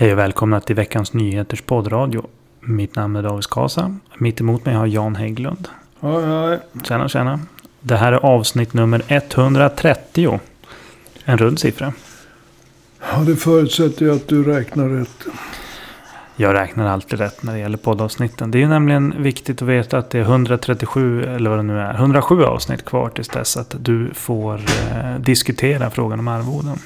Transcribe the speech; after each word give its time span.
Hej 0.00 0.12
och 0.12 0.18
välkomna 0.18 0.60
till 0.60 0.76
veckans 0.76 1.12
nyheters 1.12 1.62
poddradio. 1.62 2.26
Mitt 2.60 2.96
namn 2.96 3.16
är 3.16 3.22
David 3.22 3.44
Skasa. 3.44 3.96
Mitt 4.18 4.40
emot 4.40 4.64
mig 4.64 4.74
har 4.74 4.86
Jan 4.86 5.16
Hägglund. 5.16 5.68
Hej, 6.00 6.26
hej. 6.26 6.58
Tjena, 6.84 7.08
tjena. 7.08 7.40
Det 7.80 7.96
här 7.96 8.12
är 8.12 8.16
avsnitt 8.16 8.74
nummer 8.74 9.02
130. 9.08 10.40
En 11.24 11.38
rund 11.38 11.58
siffra. 11.58 11.92
Ja, 13.12 13.18
det 13.26 13.36
förutsätter 13.36 14.04
ju 14.04 14.14
att 14.14 14.28
du 14.28 14.44
räknar 14.44 14.88
rätt. 14.88 15.26
Jag 16.36 16.54
räknar 16.54 16.86
alltid 16.86 17.18
rätt 17.18 17.42
när 17.42 17.52
det 17.52 17.58
gäller 17.58 17.78
poddavsnitten. 17.78 18.50
Det 18.50 18.58
är 18.58 18.60
ju 18.60 18.68
nämligen 18.68 19.22
viktigt 19.22 19.62
att 19.62 19.68
veta 19.68 19.98
att 19.98 20.10
det 20.10 20.18
är 20.18 20.22
137, 20.22 21.24
eller 21.24 21.50
vad 21.50 21.58
det 21.58 21.62
nu 21.62 21.78
är, 21.78 21.94
107 21.94 22.44
avsnitt 22.44 22.84
kvar 22.84 23.08
tills 23.08 23.28
dess 23.28 23.56
att 23.56 23.74
du 23.78 24.10
får 24.14 24.54
eh, 24.54 25.18
diskutera 25.18 25.90
frågan 25.90 26.18
om 26.18 26.28
arvoden. 26.28 26.78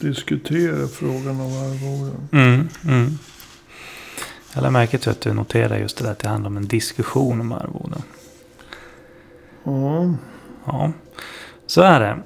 Diskutera 0.00 0.86
frågan 0.88 1.40
om 1.40 1.46
arvoden. 1.46 2.28
Mm, 2.32 2.68
mm. 2.84 3.18
Jag 4.54 4.62
lade 4.62 4.72
märke 4.72 4.98
till 4.98 5.10
att 5.10 5.20
du 5.20 5.32
noterar 5.32 5.76
just 5.78 5.98
det 5.98 6.04
där 6.04 6.10
att 6.12 6.18
det 6.18 6.28
handlar 6.28 6.50
om 6.50 6.56
en 6.56 6.66
diskussion 6.66 7.40
om 7.40 7.52
arvoden. 7.52 8.02
Ja, 9.64 10.14
Ja, 10.66 10.92
så 11.66 11.80
är 11.82 12.00
det. 12.00 12.18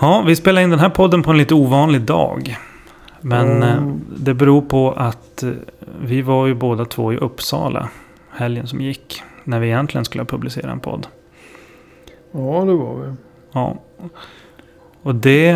Ja, 0.00 0.24
vi 0.26 0.36
spelar 0.36 0.62
in 0.62 0.70
den 0.70 0.78
här 0.78 0.90
podden 0.90 1.22
på 1.22 1.30
en 1.30 1.38
lite 1.38 1.54
ovanlig 1.54 2.00
dag. 2.02 2.58
Men 3.20 3.62
Mm. 3.62 4.00
det 4.16 4.34
beror 4.34 4.62
på 4.62 4.92
att 4.92 5.42
eh, 5.42 5.50
vi 6.02 6.22
var 6.22 6.46
ju 6.46 6.54
båda 6.54 6.84
två 6.84 7.12
i 7.12 7.16
Uppsala 7.16 7.88
helgen 8.30 8.66
som 8.66 8.80
gick. 8.80 9.22
När 9.44 9.60
vi 9.60 9.66
egentligen 9.66 10.04
skulle 10.04 10.22
ha 10.22 10.26
publicerat 10.26 10.72
en 10.72 10.80
podd. 10.80 11.06
ja 12.32 12.64
det 12.64 12.72
var 12.74 12.94
vi. 13.00 13.14
Ja. 13.52 13.76
Och 15.06 15.14
det, 15.14 15.52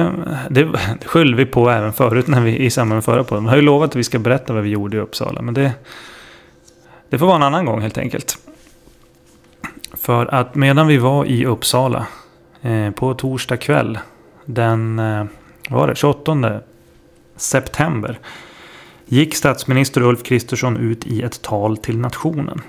det, 0.51 0.65
det 1.01 1.07
skyllde 1.07 1.37
vi 1.37 1.47
på 1.47 1.71
även 1.71 1.93
förut 1.93 2.27
när 2.27 2.41
vi, 2.41 2.59
i 2.59 2.71
samband 2.71 2.97
med 2.97 3.05
förra 3.05 3.25
podden. 3.25 3.45
Vi 3.45 3.51
har 3.51 3.57
ju 3.57 3.63
lovat 3.63 3.91
att 3.91 3.97
vi 3.97 4.05
ska 4.05 4.19
berätta 4.19 4.53
vad 4.53 4.63
vi 4.63 4.69
gjorde 4.69 4.97
i 4.97 5.01
Uppsala. 5.01 5.43
Men 5.43 5.55
det, 5.55 5.73
det 7.09 7.19
får 7.19 7.27
vara 7.27 7.37
en 7.37 7.43
annan 7.43 7.65
gång 7.65 7.81
helt 7.81 7.99
enkelt. 7.99 8.39
För 9.93 10.35
att 10.35 10.55
medan 10.55 10.87
vi 10.87 10.99
var 10.99 11.25
i 11.25 11.47
Uppsala 11.47 12.07
eh, 12.63 12.91
på 12.91 13.15
torsdag 13.15 13.57
kväll. 13.57 13.99
Den 14.45 14.99
eh, 14.99 15.25
var 15.69 15.87
det, 15.87 15.97
28 15.97 16.61
september. 17.37 18.19
Gick 19.07 19.35
statsminister 19.35 20.03
Ulf 20.03 20.23
Kristersson 20.23 20.77
ut 20.77 21.07
i 21.07 21.23
ett 21.23 21.43
tal 21.43 21.77
till 21.77 21.99
nationen. 21.99 22.61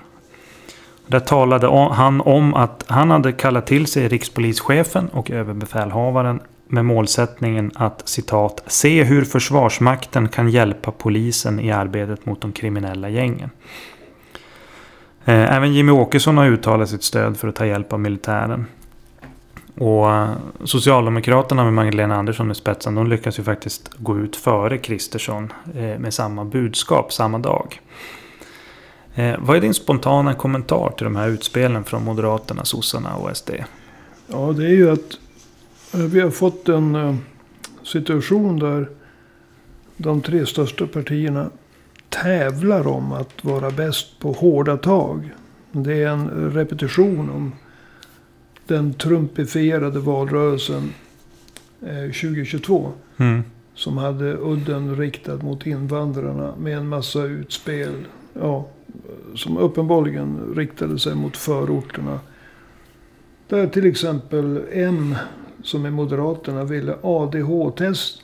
Där 1.08 1.20
talade 1.20 1.94
han 1.94 2.22
om 2.22 2.54
att 2.54 2.86
han 2.88 3.12
hade 3.12 3.32
kallat 3.32 3.68
till 3.68 3.88
sig 3.88 4.08
rikspolischefen 4.08 5.10
och 5.10 5.32
överbefälhavaren 5.32 6.42
med 6.72 6.86
målsättningen 6.86 7.72
att 7.76 8.10
citat 8.10 8.64
se 8.68 9.04
hur 9.04 9.26
Försvarsmakten 9.26 10.30
kan 10.30 10.50
hjälpa 10.50 10.92
polisen 10.92 11.60
i 11.60 11.72
arbetet 11.72 12.26
mot 12.26 12.42
de 12.42 12.52
kriminella 12.52 13.10
gängen. 13.10 13.50
Eh, 15.26 15.56
även 15.56 15.74
Jimmy 15.74 15.92
Åkesson 15.92 16.38
har 16.38 16.46
uttalat 16.48 16.90
sitt 16.90 17.04
stöd 17.04 17.38
för 17.38 17.48
att 17.48 17.56
ta 17.56 17.66
hjälp 17.66 17.94
av 17.94 18.00
militären. 18.00 18.66
Och 19.78 20.12
eh, 20.12 20.30
Socialdemokraterna 20.64 21.64
med 21.64 21.74
Magdalena 21.74 22.16
Andersson 22.16 22.52
i 22.52 22.56
spetsen 22.56 22.96
de 22.96 23.08
lyckas 23.08 23.40
ju 23.40 23.44
faktiskt 23.44 23.94
gå 23.98 24.20
ut 24.20 24.36
före 24.36 24.78
Kristersson 24.78 25.54
eh, 25.76 26.00
med 26.00 26.14
samma 26.14 26.46
budskap 26.46 27.14
samma 27.14 27.40
dag. 27.40 27.80
Vad 29.40 29.58
är 29.58 29.62
din 29.62 29.74
spontana 29.74 30.34
kommentar 30.34 30.94
till 30.98 31.04
de 31.04 31.16
här 31.16 31.28
utspelen 31.28 31.84
från 31.84 32.04
Moderaterna, 32.04 32.66
sossarna 32.66 33.16
och 33.16 33.38
SD? 33.38 33.50
Ja, 34.28 34.54
det 34.58 34.66
är 34.66 34.70
ju 34.70 34.92
att 34.92 35.18
vi 35.94 36.20
har 36.20 36.30
fått 36.30 36.70
en 36.70 36.96
eh, 36.96 37.16
situation 37.84 38.60
där 38.60 38.90
de 39.98 40.22
tre 40.22 40.46
största 40.46 40.88
partierna 40.88 41.50
tävlar 42.10 42.88
om 42.88 43.12
att 43.12 43.44
vara 43.44 43.72
bäst 43.72 44.20
på 44.20 44.32
hårda 44.32 44.78
tag. 44.78 45.30
Det 45.72 46.04
är 46.04 46.08
en 46.08 46.52
repetition 46.52 47.30
om 47.30 47.52
den 48.68 48.94
trumpifierade 48.94 50.00
valrörelsen 50.00 50.94
eh, 51.82 52.04
2022. 52.04 52.92
Mm. 53.18 53.44
Som 53.74 53.98
hade 53.98 54.38
udden 54.38 54.96
riktad 54.96 55.36
mot 55.36 55.66
invandrarna 55.66 56.54
med 56.58 56.78
en 56.78 56.88
massa 56.88 57.24
utspel. 57.24 57.94
Ja, 58.34 58.68
som 59.36 59.58
uppenbarligen 59.58 60.54
riktade 60.56 61.00
sig 61.00 61.16
mot 61.16 61.38
förorterna. 61.38 62.20
Där 63.48 63.68
till 63.68 63.86
exempel 63.86 64.62
M, 64.72 65.16
som 65.64 65.86
är 65.86 65.92
Moderaterna, 65.92 66.64
ville 66.64 66.96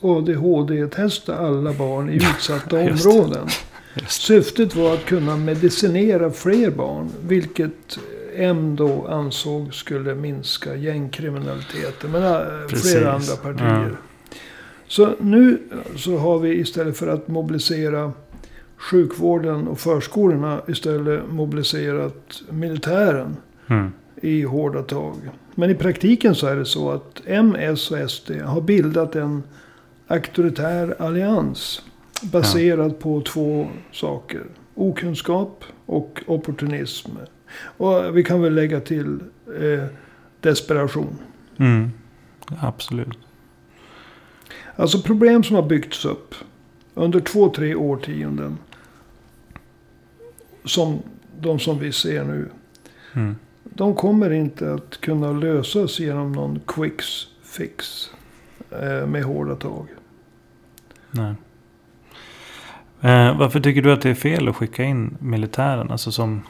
ADHD-testa 0.02 1.38
alla 1.38 1.74
barn 1.74 2.10
i 2.10 2.16
utsatta 2.36 2.80
områden. 2.80 3.48
Syftet 4.08 4.76
var 4.76 4.94
att 4.94 5.06
kunna 5.06 5.38
medicinera 5.38 6.32
fler 6.32 6.72
barn. 6.72 7.10
Vilket 7.28 8.00
M 8.36 8.76
då 8.76 9.08
ansåg 9.08 9.74
skulle 9.74 10.16
minska 10.16 10.76
gängkriminaliteten. 10.76 12.12
Men 12.12 12.24
äh, 12.24 12.40
Precis. 12.70 12.92
flera 12.92 13.12
andra 13.12 13.36
partier. 13.36 13.90
Ja. 13.92 14.38
Så 14.88 15.10
nu 15.20 15.60
så 15.96 16.18
har 16.18 16.40
vi 16.40 16.50
istället 16.60 16.98
för 16.98 17.08
att 17.08 17.28
mobilisera 17.28 18.12
sjukvården 18.78 19.68
och 19.68 19.80
förskolorna 19.80 20.62
istället 20.68 21.22
mobiliserat 21.30 22.42
militären 22.50 23.36
Mm. 23.70 23.92
i 24.22 24.42
hårda 24.44 24.84
tag. 24.84 25.16
Men 25.60 25.70
i 25.70 25.76
praktiken 25.76 26.36
så 26.36 26.48
är 26.48 26.56
det 26.56 26.66
så 26.66 26.92
att 26.92 27.22
M, 27.26 27.56
S 27.60 27.92
och 27.92 28.12
SD 28.12 28.32
har 28.32 28.62
bildat 28.62 29.16
en 29.16 29.44
auktoritär 30.08 30.96
allians. 31.00 31.82
Baserad 32.22 33.00
på 33.00 33.22
två 33.22 33.68
saker. 33.92 34.44
Okunskap 34.76 35.64
och 35.86 36.24
opportunism. 36.28 37.12
Och 37.60 38.18
vi 38.18 38.24
kan 38.24 38.42
väl 38.42 38.54
lägga 38.56 38.82
till 38.82 39.20
eh, 39.62 39.86
desperation. 40.40 41.18
Mm. 41.58 41.92
Absolut. 42.62 43.18
Alltså 44.76 45.02
problem 45.02 45.44
som 45.44 45.56
har 45.56 45.64
byggts 45.64 46.06
upp 46.06 46.36
under 46.94 47.20
två, 47.20 47.50
tre 47.50 47.76
årtionden. 47.76 48.58
Som 50.66 51.00
de 51.40 51.60
som 51.60 51.80
vi 51.80 51.92
ser 51.92 52.24
nu. 52.24 52.50
Mm. 53.14 53.36
De 53.74 53.96
kommer 53.96 54.30
inte 54.34 54.74
att 54.74 55.02
kunna 55.02 55.32
lösas 55.32 56.00
genom 56.00 56.32
någon 56.32 56.60
quick 56.68 57.02
fix. 57.44 58.10
Eh, 58.72 59.08
med 59.08 59.24
hårda 59.24 59.56
tag. 59.56 59.88
Nej. 61.12 61.36
Eh, 63.02 63.38
varför 63.38 63.60
tycker 63.60 63.82
du 63.82 63.92
att 63.92 64.02
det 64.02 64.10
är 64.10 64.16
fel 64.16 64.48
att 64.48 64.56
skicka 64.56 64.84
in 64.84 65.18
militären? 65.20 65.92
Alltså 65.92 66.12
som 66.12 66.42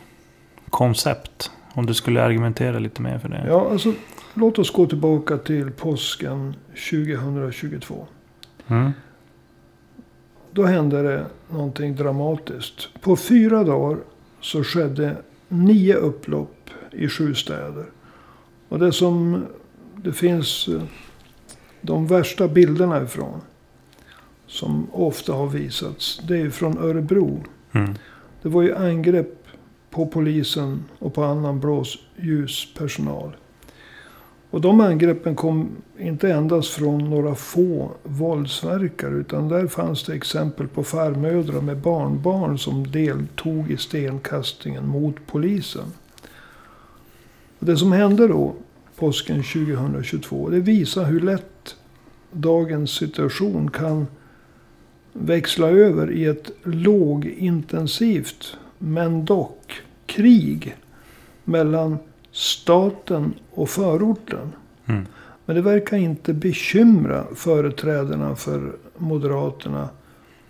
koncept. 0.69 1.51
Om 1.73 1.85
du 1.85 1.94
skulle 1.94 2.23
argumentera 2.23 2.79
lite 2.79 3.01
mer 3.01 3.19
för 3.19 3.29
det. 3.29 3.45
Ja, 3.47 3.69
alltså 3.72 3.94
låt 4.34 4.59
oss 4.59 4.72
gå 4.72 4.85
tillbaka 4.85 5.38
till 5.38 5.72
påsken 5.72 6.55
2022. 6.91 8.07
Mm. 8.67 8.91
Då 10.51 10.66
hände 10.66 11.03
det 11.03 11.25
någonting 11.49 11.95
dramatiskt. 11.95 13.01
På 13.01 13.16
fyra 13.16 13.63
dagar 13.63 13.97
så 14.41 14.63
skedde 14.63 15.16
nio 15.47 15.95
upplopp 15.95 16.56
i 16.92 17.09
sju 17.09 17.36
städer. 17.36 17.86
Och 18.70 18.80
det 18.80 18.92
som 18.92 19.46
det 19.96 20.14
finns 20.14 20.68
eh, 20.68 20.81
de 21.81 22.08
värsta 22.08 22.48
bilderna 22.48 23.03
ifrån. 23.03 23.42
Som 24.46 24.88
ofta 24.92 25.34
har 25.34 25.47
visats. 25.47 26.22
Det 26.28 26.38
är 26.38 26.50
från 26.50 26.78
Örebro. 26.78 27.44
Mm. 27.72 27.96
Det 28.42 28.50
var 28.50 28.62
ju 28.62 28.76
angrepp 28.76 29.47
på 29.90 30.08
polisen 30.08 30.84
och 31.00 31.14
på 31.14 31.24
annan 31.24 31.59
blåsljuspersonal. 31.59 33.36
Och 34.50 34.62
de 34.62 34.81
angreppen 34.81 35.36
kom 35.36 35.70
inte 35.97 36.31
endast 36.34 36.70
från 36.70 37.09
några 37.09 37.36
få 37.36 37.92
våldsverkare. 38.03 39.14
Utan 39.14 39.50
där 39.50 39.68
fanns 39.68 40.03
det 40.03 40.14
exempel 40.14 40.67
på 40.67 40.84
farmödrar 40.84 41.61
med 41.61 41.78
barnbarn 41.78 42.58
som 42.58 42.91
deltog 42.91 43.72
i 43.72 43.78
stenkastningen 43.78 44.88
mot 44.88 45.16
polisen. 45.28 45.94
Och 47.59 47.66
det 47.66 47.78
som 47.78 47.92
hände 47.92 48.28
då, 48.28 48.56
påsken 48.96 49.44
2022, 49.44 50.50
det 50.50 50.59
visar 50.59 51.06
hur 51.06 51.20
lätt 51.20 51.76
dagens 52.32 52.92
situation 52.92 53.72
kan 53.72 54.08
växla 55.14 55.68
över 55.70 56.12
i 56.12 56.26
ett 56.26 56.52
lågintensivt, 56.64 58.58
men 58.78 59.26
dock, 59.26 59.82
krig 60.06 60.76
mellan 61.44 61.98
staten 62.32 63.34
och 63.52 63.70
förorten. 63.70 64.54
Mm. 64.86 65.06
Men 65.46 65.56
det 65.56 65.62
verkar 65.62 65.98
inte 65.98 66.34
bekymra 66.34 67.24
företrädarna 67.36 68.36
för 68.36 68.76
Moderaterna, 68.98 69.90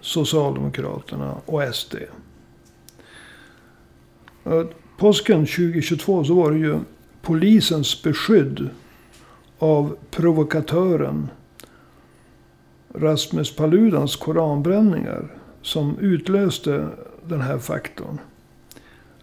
Socialdemokraterna 0.01 1.35
och 1.45 1.75
SD. 1.75 1.95
Påsken 4.97 5.45
2022 5.45 6.23
så 6.23 6.33
var 6.33 6.51
det 6.51 6.57
ju 6.57 6.79
polisens 7.21 8.03
beskydd 8.03 8.69
av 9.59 9.95
provokatören 10.11 11.29
Rasmus 12.93 13.55
Paludans 13.55 14.15
koranbränningar 14.15 15.27
som 15.61 15.97
utlöste 15.99 16.87
den 17.23 17.41
här 17.41 17.57
faktorn. 17.57 18.19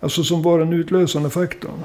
Alltså 0.01 0.23
som 0.23 0.43
var 0.43 0.59
den 0.59 0.73
utlösande 0.73 1.31
faktorn. 1.31 1.85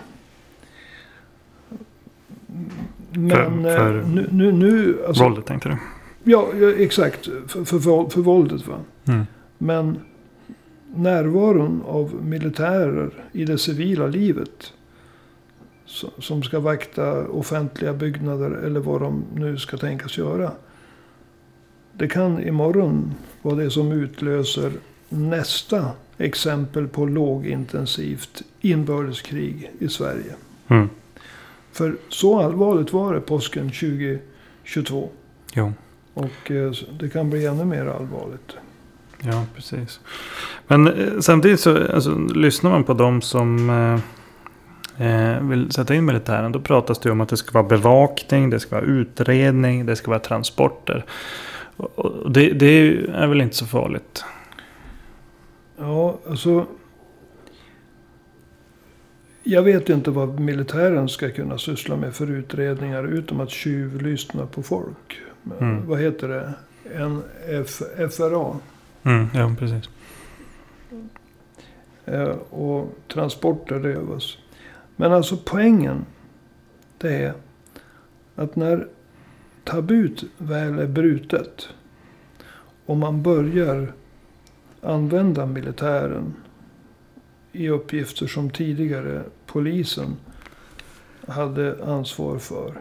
Men 3.11 3.29
För- 3.63 3.77
för 3.77 3.99
eh, 3.99 4.07
nu, 4.07 4.27
nu, 4.31 4.51
nu 4.51 4.97
alltså, 5.07 5.23
Våldet 5.23 5.45
tänkte 5.45 5.69
du? 5.69 5.77
Ja, 6.31 6.47
exakt. 6.77 7.25
För, 7.25 7.65
för, 7.65 7.79
för, 7.79 8.09
för 8.09 8.21
våldet 8.21 8.67
va. 8.67 8.75
Mm. 9.05 9.25
Men 9.57 9.99
närvaron 10.95 11.83
av 11.87 12.13
militärer 12.23 13.09
i 13.31 13.45
det 13.45 13.57
civila 13.57 14.07
livet. 14.07 14.73
So- 15.89 16.21
Som 16.21 16.43
ska 16.43 16.59
vakta 16.59 17.27
offentliga 17.27 17.93
byggnader 17.93 18.51
eller 18.51 18.79
vad 18.79 19.01
de 19.01 19.23
nu 19.35 19.57
ska 19.57 19.77
tänkas 19.77 20.17
göra. 20.17 20.51
Det 21.93 22.07
kan 22.07 22.47
imorgon 22.47 23.13
vara 23.41 23.55
det 23.55 23.71
som 23.71 23.91
utlöser 23.91 24.71
nästa 25.09 25.91
exempel 26.17 26.87
på 26.87 27.05
lågintensivt 27.05 28.41
inbördeskrig 28.61 29.71
i 29.79 29.87
Sverige. 29.87 30.35
Mm. 30.67 30.89
För 31.71 31.95
så 32.09 32.39
allvarligt 32.39 32.93
var 32.93 33.13
det 33.13 33.21
påsken 33.21 33.69
2022. 33.69 35.09
Jo. 35.53 35.73
Och 36.13 36.51
eh, 36.51 36.71
det 36.99 37.09
kan 37.09 37.29
bli 37.29 37.45
ännu 37.45 37.65
mer 37.65 37.85
allvarligt. 37.85 38.55
Ja, 39.21 39.45
precis. 39.55 39.99
Men 40.67 40.87
eh, 40.87 41.19
samtidigt 41.19 41.59
så 41.59 41.93
alltså, 41.93 42.15
lyssnar 42.17 42.71
man 42.71 42.83
på 42.83 42.93
de 42.93 43.21
som 43.21 43.69
eh, 43.69 43.99
eh, 44.99 45.39
vill 45.47 45.71
sätta 45.71 45.95
in 45.95 46.05
militären. 46.05 46.51
Då 46.51 46.59
pratas 46.59 46.99
det 46.99 47.11
om 47.11 47.21
att 47.21 47.29
det 47.29 47.37
ska 47.37 47.51
vara 47.51 47.67
bevakning, 47.69 48.49
det 48.49 48.59
ska 48.59 48.75
vara 48.75 48.85
utredning, 48.85 49.85
det 49.85 49.95
ska 49.95 50.11
vara 50.11 50.19
transporter. 50.19 51.05
Och- 51.77 52.31
det, 52.31 52.51
det 52.53 52.87
är 53.13 53.27
väl 53.27 53.41
inte 53.41 53.55
så 53.55 53.65
farligt. 53.65 54.23
Ja, 55.77 56.19
alltså. 56.29 56.65
Jag 59.43 59.61
vet 59.63 59.89
inte 59.89 60.11
vad 60.11 60.39
militären 60.39 61.09
ska 61.09 61.31
kunna 61.31 61.57
syssla 61.57 61.95
med 61.95 62.13
för 62.15 62.31
utredningar. 62.31 63.03
Utom 63.03 63.39
att 63.39 63.49
tjuvlyssna 63.49 64.45
på 64.45 64.63
folk. 64.63 65.21
Mm. 65.59 65.87
Vad 65.87 65.99
heter 65.99 66.27
det? 66.27 66.53
En 66.95 67.23
F, 67.47 67.81
FRA. 68.17 68.55
Mm, 69.03 69.27
ja, 69.33 69.55
precis. 69.59 69.89
Eh, 72.05 72.35
och 72.49 72.95
transporter 73.13 73.79
det 73.79 73.89
övas. 73.89 74.37
Men 74.99 75.13
alltså 75.13 75.37
poängen. 75.37 76.05
Det 76.97 77.15
är 77.15 77.33
att 78.35 78.55
när 78.55 78.87
tabut 79.63 80.23
väl 80.37 80.79
är 80.79 80.87
brutet. 80.87 81.67
Och 82.85 82.97
man 82.97 83.23
börjar 83.23 83.93
använda 84.81 85.45
militären. 85.45 86.33
I 87.51 87.69
uppgifter 87.69 88.27
som 88.27 88.49
tidigare 88.49 89.23
polisen 89.45 90.15
hade 91.27 91.85
ansvar 91.85 92.37
för. 92.37 92.73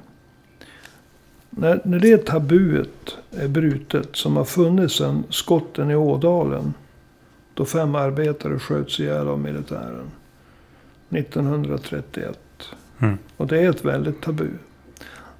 När, 1.50 1.80
när 1.84 2.00
det 2.00 2.26
tabuet 2.26 3.18
är 3.30 3.48
brutet. 3.48 4.16
Som 4.16 4.36
har 4.36 4.44
funnits 4.44 4.94
sedan 4.94 5.24
skotten 5.30 5.90
i 5.90 5.96
Ådalen. 5.96 6.74
Då 7.54 7.64
fem 7.64 7.94
arbetare 7.94 8.58
sköts 8.58 9.00
ihjäl 9.00 9.28
av 9.28 9.38
militären. 9.38 10.10
1931. 11.10 12.38
Mm. 12.98 13.18
Och 13.36 13.46
det 13.46 13.60
är 13.60 13.70
ett 13.70 13.84
väldigt 13.84 14.20
tabu. 14.20 14.48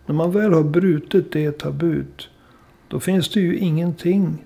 När 0.07 0.15
man 0.15 0.33
väl 0.33 0.53
har 0.53 0.63
brutit 0.63 1.33
det 1.33 1.53
tabut. 1.53 2.29
Då 2.89 3.01
finns 3.01 3.29
det 3.29 3.41
ju 3.41 3.57
ingenting 3.59 4.45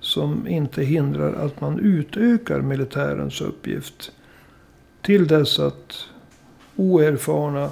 som 0.00 0.48
inte 0.48 0.82
hindrar 0.82 1.32
att 1.32 1.60
man 1.60 1.78
utökar 1.78 2.60
militärens 2.60 3.40
uppgift. 3.40 4.12
Till 5.02 5.26
dess 5.26 5.58
att 5.58 6.04
oerfarna 6.76 7.70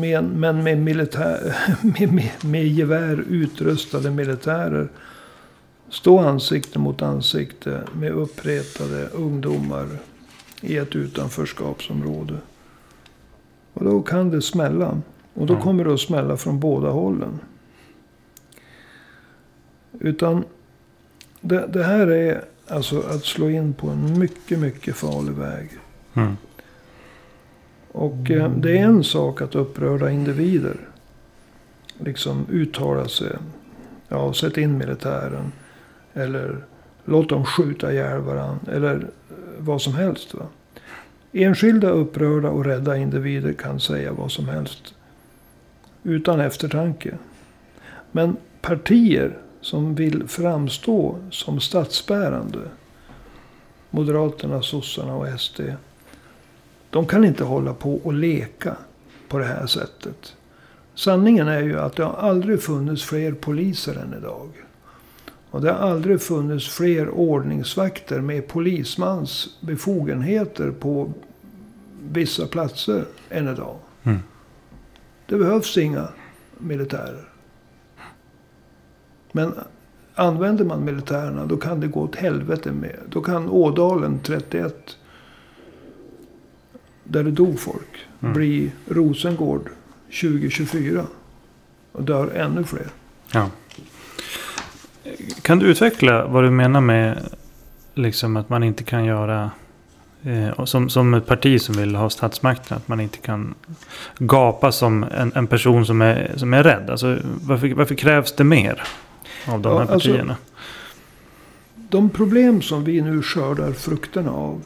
med, 0.00 0.24
men 0.24 0.62
med, 0.62 0.78
militär, 0.78 1.56
med, 1.82 2.12
med, 2.12 2.30
med 2.44 2.66
gevär 2.66 3.24
utrustade 3.28 4.10
militärer 4.10 4.88
stå 5.88 6.18
ansikte 6.18 6.78
mot 6.78 7.02
ansikte 7.02 7.82
med 7.92 8.12
uppretade 8.12 9.06
ungdomar 9.06 9.86
i 10.60 10.76
ett 10.76 10.96
utanförskapsområde. 10.96 12.38
Och 13.72 13.84
då 13.84 14.02
kan 14.02 14.30
det 14.30 14.42
smälla. 14.42 15.00
Och 15.34 15.46
då 15.46 15.54
Ja. 15.54 15.60
kommer 15.60 15.84
det 15.84 15.94
att 15.94 16.00
smälla 16.00 16.36
från 16.36 16.60
båda 16.60 16.90
hållen. 16.90 17.38
Utan 20.00 20.44
det, 21.40 21.66
det 21.66 21.84
här 21.84 22.06
är 22.06 22.44
alltså 22.68 23.00
att 23.00 23.24
slå 23.24 23.50
in 23.50 23.74
på 23.74 23.88
en 23.88 24.18
mycket, 24.18 24.58
mycket 24.58 24.96
farlig 24.96 25.32
väg. 25.32 25.70
Mm. 26.14 26.36
Och 27.92 28.30
eh, 28.30 28.50
det 28.50 28.78
är 28.78 28.84
en 28.84 29.04
sak 29.04 29.40
att 29.40 29.54
upprörda 29.54 30.10
individer. 30.10 30.76
Liksom 31.98 32.46
uttala 32.50 33.08
sig. 33.08 33.36
Ja, 34.08 34.32
sätt 34.32 34.56
in 34.56 34.78
militären. 34.78 35.52
Eller 36.14 36.64
låt 37.06 37.28
dem 37.28 37.44
skjuta 37.44 37.92
ihjäl 37.92 38.20
varandra. 38.20 38.72
Eller 38.72 38.94
eh, 38.94 39.36
vad 39.58 39.82
som 39.82 39.94
helst. 39.94 40.34
Va? 40.34 40.46
Enskilda 41.32 41.90
upprörda 41.90 42.48
och 42.50 42.64
rädda 42.64 42.96
individer 42.96 43.52
kan 43.52 43.80
säga 43.80 44.12
vad 44.12 44.32
som 44.32 44.48
helst. 44.48 44.94
Utan 46.02 46.40
eftertanke. 46.40 47.14
Men 48.12 48.36
partier 48.60 49.36
som 49.60 49.94
vill 49.94 50.28
framstå 50.28 51.16
som 51.30 51.60
statsbärande. 51.60 52.58
Moderaterna, 53.90 54.62
sossarna 54.62 55.14
och 55.14 55.40
SD. 55.40 55.60
De 56.90 57.06
kan 57.06 57.24
inte 57.24 57.44
hålla 57.44 57.74
på 57.74 57.94
och 57.94 58.12
leka 58.12 58.76
på 59.28 59.38
det 59.38 59.44
här 59.44 59.66
sättet. 59.66 60.36
Sanningen 60.94 61.48
är 61.48 61.62
ju 61.62 61.80
att 61.80 61.96
det 61.96 62.04
har 62.04 62.14
aldrig 62.14 62.62
funnits 62.62 63.02
fler 63.02 63.32
poliser 63.32 63.94
än 63.94 64.14
idag. 64.18 64.48
Och 65.56 65.62
det 65.62 65.72
har 65.72 65.90
aldrig 65.90 66.20
funnits 66.20 66.68
fler 66.68 67.08
ordningsvakter 67.08 68.20
med 68.20 68.48
polismans 68.48 69.58
befogenheter 69.60 70.70
på 70.70 71.12
vissa 72.12 72.46
platser 72.46 73.04
än 73.30 73.48
idag. 73.48 73.76
Mm. 74.02 74.18
Det 75.26 75.36
behövs 75.36 75.78
inga 75.78 76.08
militärer. 76.58 77.28
Men 79.32 79.54
använder 80.14 80.64
man 80.64 80.84
militärerna 80.84 81.46
då 81.46 81.56
kan 81.56 81.80
det 81.80 81.86
gå 81.86 82.00
åt 82.00 82.16
helvete 82.16 82.72
med. 82.72 82.96
Då 83.08 83.22
kan 83.22 83.48
Ådalen 83.48 84.20
31 84.22 84.96
där 87.04 87.24
det 87.24 87.30
dog 87.30 87.60
folk. 87.60 88.06
Mm. 88.20 88.34
Bli 88.34 88.72
Rosengård 88.88 89.70
2024. 90.20 91.06
Och 91.92 92.02
dör 92.02 92.30
ännu 92.30 92.64
fler. 92.64 92.88
Ja. 93.32 93.50
Kan 95.46 95.58
du 95.58 95.66
utveckla 95.66 96.26
vad 96.26 96.44
du 96.44 96.50
menar 96.50 96.80
med 96.80 97.18
liksom 97.94 98.36
att 98.36 98.48
man 98.48 98.62
inte 98.62 98.84
kan 98.84 99.04
göra 99.04 99.50
eh, 100.22 100.64
som, 100.64 100.88
som 100.88 101.14
ett 101.14 101.26
parti 101.26 101.60
som 101.60 101.74
vill 101.74 101.94
ha 101.94 102.10
statsmakten. 102.10 102.76
Att 102.76 102.88
man 102.88 103.00
inte 103.00 103.18
kan 103.18 103.54
gapa 104.18 104.72
som 104.72 105.02
en, 105.04 105.32
en 105.34 105.46
person 105.46 105.86
som 105.86 106.02
är, 106.02 106.32
som 106.36 106.54
är 106.54 106.62
rädd. 106.62 106.90
Alltså, 106.90 107.18
varför, 107.42 107.74
varför 107.74 107.94
krävs 107.94 108.32
det 108.32 108.44
mer 108.44 108.82
av 109.46 109.60
de 109.60 109.72
Ja, 109.72 109.78
här 109.78 109.92
alltså- 109.92 110.08
partierna? 110.08 110.36
De 111.74 112.10
problem 112.10 112.62
som 112.62 112.84
vi 112.84 113.00
nu 113.00 113.22
skördar 113.22 113.72
frukterna 113.72 114.30
av. 114.30 114.62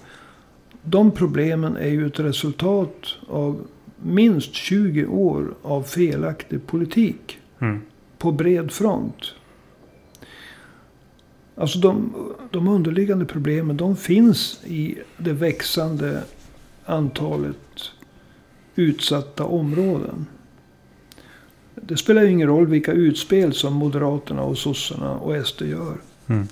De 0.82 1.10
problemen 1.10 1.76
är 1.76 1.90
ju 1.90 2.06
ett 2.06 2.20
resultat 2.20 3.16
av 3.28 3.66
minst 3.96 4.54
20 4.54 5.06
år 5.06 5.54
av 5.62 5.82
felaktig 5.82 6.66
politik. 6.66 7.38
Mm. 7.60 7.82
på 8.18 8.32
bred 8.32 8.72
front. 8.72 9.34
Alltså 11.60 11.78
de, 11.78 12.12
de 12.50 12.68
underliggande 12.68 13.24
problemen 13.24 13.76
de 13.76 13.96
finns 13.96 14.60
i 14.64 14.98
det 15.16 15.32
växande 15.32 16.22
antalet 16.84 17.90
utsatta 18.74 19.44
områden. 19.44 20.26
Det 21.74 21.96
spelar 21.96 22.22
ju 22.22 22.30
ingen 22.30 22.48
roll 22.48 22.66
vilka 22.66 22.92
utspel 22.92 23.54
som 23.54 23.74
Moderaterna 23.74 24.42
och 24.42 24.58
sossarna 24.58 25.18
och 25.18 25.46
SD 25.46 25.62
gör. 25.62 25.96
Mm. 26.26 26.48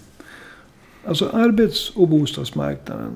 Alltså 1.04 1.28
arbets 1.28 1.90
och 1.90 2.08
bostadsmarknaden 2.08 3.12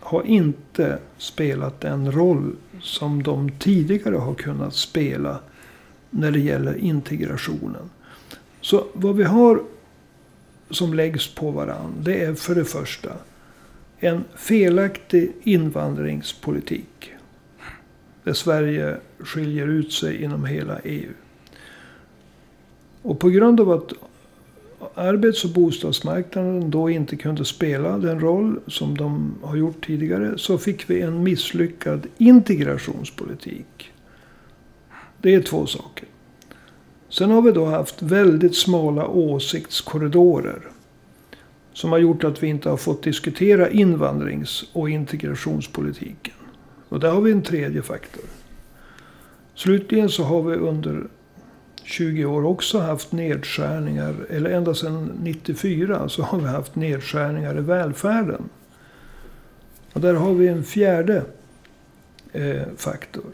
har 0.00 0.22
inte 0.22 0.98
spelat 1.18 1.80
den 1.80 2.12
roll 2.12 2.56
som 2.80 3.22
de 3.22 3.50
tidigare 3.58 4.16
har 4.16 4.34
kunnat 4.34 4.74
spela 4.74 5.38
när 6.10 6.30
det 6.30 6.40
gäller 6.40 6.76
integrationen. 6.76 7.90
Så 8.60 8.86
vad 8.92 9.16
vi 9.16 9.24
har 9.24 9.62
som 10.70 10.94
läggs 10.94 11.34
på 11.34 11.50
varann, 11.50 11.94
det 12.02 12.24
är 12.24 12.34
för 12.34 12.54
det 12.54 12.64
första 12.64 13.12
en 14.00 14.24
felaktig 14.36 15.32
invandringspolitik. 15.42 17.12
Där 18.24 18.32
Sverige 18.32 18.96
skiljer 19.18 19.66
ut 19.66 19.92
sig 19.92 20.22
inom 20.22 20.44
hela 20.44 20.78
EU. 20.78 21.12
Och 23.02 23.18
på 23.18 23.28
grund 23.28 23.60
av 23.60 23.70
att 23.70 23.92
arbets 24.94 25.44
och 25.44 25.50
bostadsmarknaden 25.50 26.70
då 26.70 26.90
inte 26.90 27.16
kunde 27.16 27.44
spela 27.44 27.98
den 27.98 28.20
roll 28.20 28.60
som 28.66 28.96
de 28.96 29.34
har 29.42 29.56
gjort 29.56 29.86
tidigare. 29.86 30.38
Så 30.38 30.58
fick 30.58 30.90
vi 30.90 31.00
en 31.00 31.22
misslyckad 31.22 32.06
integrationspolitik. 32.18 33.92
Det 35.18 35.34
är 35.34 35.42
två 35.42 35.66
saker. 35.66 36.08
Sen 37.10 37.30
har 37.30 37.42
vi 37.42 37.52
då 37.52 37.64
haft 37.64 38.02
väldigt 38.02 38.56
smala 38.56 39.08
åsiktskorridorer. 39.08 40.62
Som 41.72 41.92
har 41.92 41.98
gjort 41.98 42.24
att 42.24 42.42
vi 42.42 42.46
inte 42.46 42.68
har 42.70 42.76
fått 42.76 43.02
diskutera 43.02 43.70
invandrings 43.70 44.64
och 44.72 44.90
integrationspolitiken. 44.90 46.34
Och 46.88 47.00
där 47.00 47.10
har 47.10 47.20
vi 47.20 47.32
en 47.32 47.42
tredje 47.42 47.82
faktor. 47.82 48.24
Slutligen 49.54 50.08
så 50.08 50.22
har 50.22 50.42
vi 50.42 50.56
under 50.56 51.06
20 51.84 52.24
år 52.24 52.44
också 52.44 52.78
haft 52.78 53.12
nedskärningar, 53.12 54.14
eller 54.30 54.50
ända 54.50 54.74
sedan 54.74 55.12
94 55.22 56.08
så 56.08 56.22
har 56.22 56.38
vi 56.38 56.46
haft 56.46 56.74
nedskärningar 56.74 57.58
i 57.58 57.60
välfärden. 57.60 58.48
Och 59.92 60.00
där 60.00 60.14
har 60.14 60.34
vi 60.34 60.48
en 60.48 60.64
fjärde 60.64 61.22
eh, 62.32 62.62
faktor. 62.76 63.24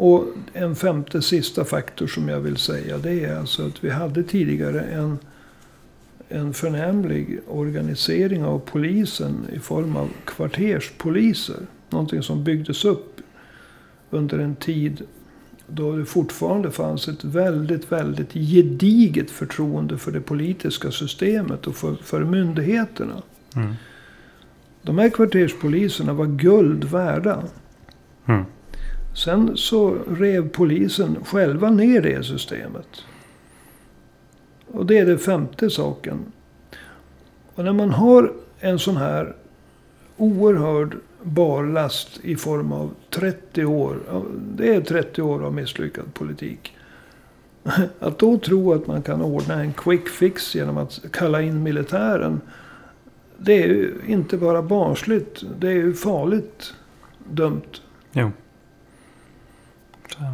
Och 0.00 0.24
en 0.52 0.76
femte 0.76 1.22
sista 1.22 1.64
faktor 1.64 2.06
som 2.06 2.28
jag 2.28 2.40
vill 2.40 2.56
säga 2.56 2.98
det 2.98 3.24
är 3.24 3.38
alltså 3.38 3.66
att 3.66 3.84
vi 3.84 3.90
hade 3.90 4.22
tidigare 4.22 4.80
en, 4.80 5.18
en 6.28 6.54
förnämlig 6.54 7.40
organisering 7.48 8.44
av 8.44 8.58
polisen 8.58 9.46
i 9.52 9.58
form 9.58 9.96
av 9.96 10.08
kvarterspoliser. 10.24 11.56
Någonting 11.90 12.22
som 12.22 12.44
byggdes 12.44 12.84
upp 12.84 13.20
under 14.10 14.38
en 14.38 14.56
tid 14.56 15.02
då 15.66 15.96
det 15.96 16.04
fortfarande 16.04 16.70
fanns 16.70 17.08
ett 17.08 17.24
väldigt, 17.24 17.92
väldigt 17.92 18.32
gediget 18.32 19.30
förtroende 19.30 19.98
för 19.98 20.12
det 20.12 20.20
politiska 20.20 20.90
systemet 20.90 21.66
och 21.66 21.76
för, 21.76 21.94
för 21.94 22.24
myndigheterna. 22.24 23.22
Mm. 23.56 23.74
De 24.82 24.98
här 24.98 25.08
kvarterspoliserna 25.08 26.12
var 26.12 26.26
guld 26.26 26.84
värda. 26.84 27.42
Mm. 28.26 28.44
Sen 29.14 29.56
så 29.56 29.96
rev 30.10 30.48
polisen 30.48 31.16
själva 31.24 31.70
ner 31.70 32.00
det 32.00 32.24
systemet. 32.24 33.04
Och 34.66 34.86
det 34.86 34.98
är 34.98 35.06
den 35.06 35.18
femte 35.18 35.70
saken. 35.70 36.32
Och 37.54 37.64
när 37.64 37.72
man 37.72 37.90
har 37.90 38.32
en 38.60 38.78
sån 38.78 38.96
här 38.96 39.34
oerhörd 40.16 40.96
barlast 41.22 42.20
i 42.22 42.36
form 42.36 42.72
av 42.72 42.90
30 43.10 43.64
år. 43.64 43.96
Det 44.56 44.74
är 44.74 44.80
30 44.80 45.22
år 45.22 45.44
av 45.44 45.54
misslyckad 45.54 46.14
politik. 46.14 46.76
Att 48.00 48.18
då 48.18 48.38
tro 48.38 48.72
att 48.72 48.86
man 48.86 49.02
kan 49.02 49.22
ordna 49.22 49.54
en 49.54 49.72
quick 49.72 50.08
fix 50.08 50.54
genom 50.54 50.76
att 50.76 51.00
kalla 51.12 51.42
in 51.42 51.62
militären. 51.62 52.40
Det 53.36 53.62
är 53.62 53.66
ju 53.66 53.94
inte 54.06 54.36
bara 54.36 54.62
barnsligt. 54.62 55.44
Det 55.58 55.68
är 55.68 55.72
ju 55.72 55.94
farligt 55.94 56.74
dumt. 57.30 57.80
Jo. 58.12 58.30
Så. 60.12 60.24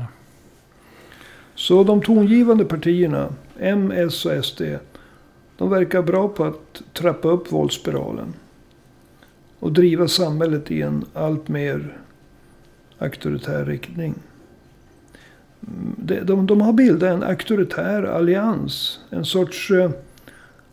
Så 1.54 1.84
de 1.84 2.02
tongivande 2.02 2.64
partierna, 2.64 3.28
M, 3.58 3.92
S 3.96 4.26
och 4.26 4.44
SD. 4.44 4.62
De 5.56 5.70
verkar 5.70 6.02
bra 6.02 6.28
på 6.28 6.44
att 6.44 6.82
trappa 6.92 7.28
upp 7.28 7.52
våldsspiralen 7.52 8.34
och 9.58 9.72
driva 9.72 10.08
samhället 10.08 10.70
i 10.70 10.82
en 10.82 11.04
allt 11.14 11.48
mer 11.48 11.96
auktoritär 12.98 13.64
riktning. 13.64 14.14
De, 15.96 16.20
de, 16.20 16.46
de 16.46 16.60
har 16.60 16.72
bildat 16.72 17.10
en 17.10 17.22
auktoritär 17.22 18.02
allians. 18.02 19.00
En 19.10 19.24
sorts 19.24 19.70
eh, 19.70 19.90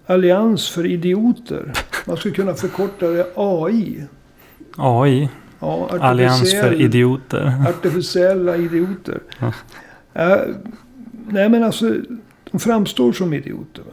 allians 0.05 0.69
för 0.69 0.85
idioter. 0.85 1.71
Man 2.05 2.17
skulle 2.17 2.35
kunna 2.35 2.53
förkorta 2.53 3.07
det 3.07 3.27
AI. 3.35 4.03
AI? 4.77 5.29
Ja, 5.61 5.89
allians 5.99 6.51
för 6.51 6.81
idioter. 6.81 7.53
Artificiella 7.69 8.57
idioter. 8.57 9.19
Ja. 9.39 9.53
Uh, 10.15 10.55
nej 11.27 11.49
men 11.49 11.63
alltså, 11.63 11.95
de 12.51 12.59
framstår 12.59 13.13
som 13.13 13.33
idioter. 13.33 13.83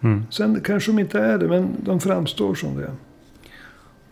Mm. 0.00 0.26
Sen 0.30 0.60
kanske 0.60 0.92
de 0.92 0.98
inte 0.98 1.18
är 1.18 1.38
det, 1.38 1.48
men 1.48 1.68
de 1.84 2.00
framstår 2.00 2.54
som 2.54 2.76
det. 2.76 2.90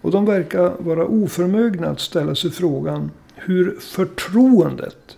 Och 0.00 0.10
de 0.10 0.24
verkar 0.24 0.72
vara 0.78 1.06
oförmögna 1.06 1.86
att 1.86 2.00
ställa 2.00 2.34
sig 2.34 2.50
frågan 2.50 3.10
hur 3.34 3.76
förtroendet 3.80 5.16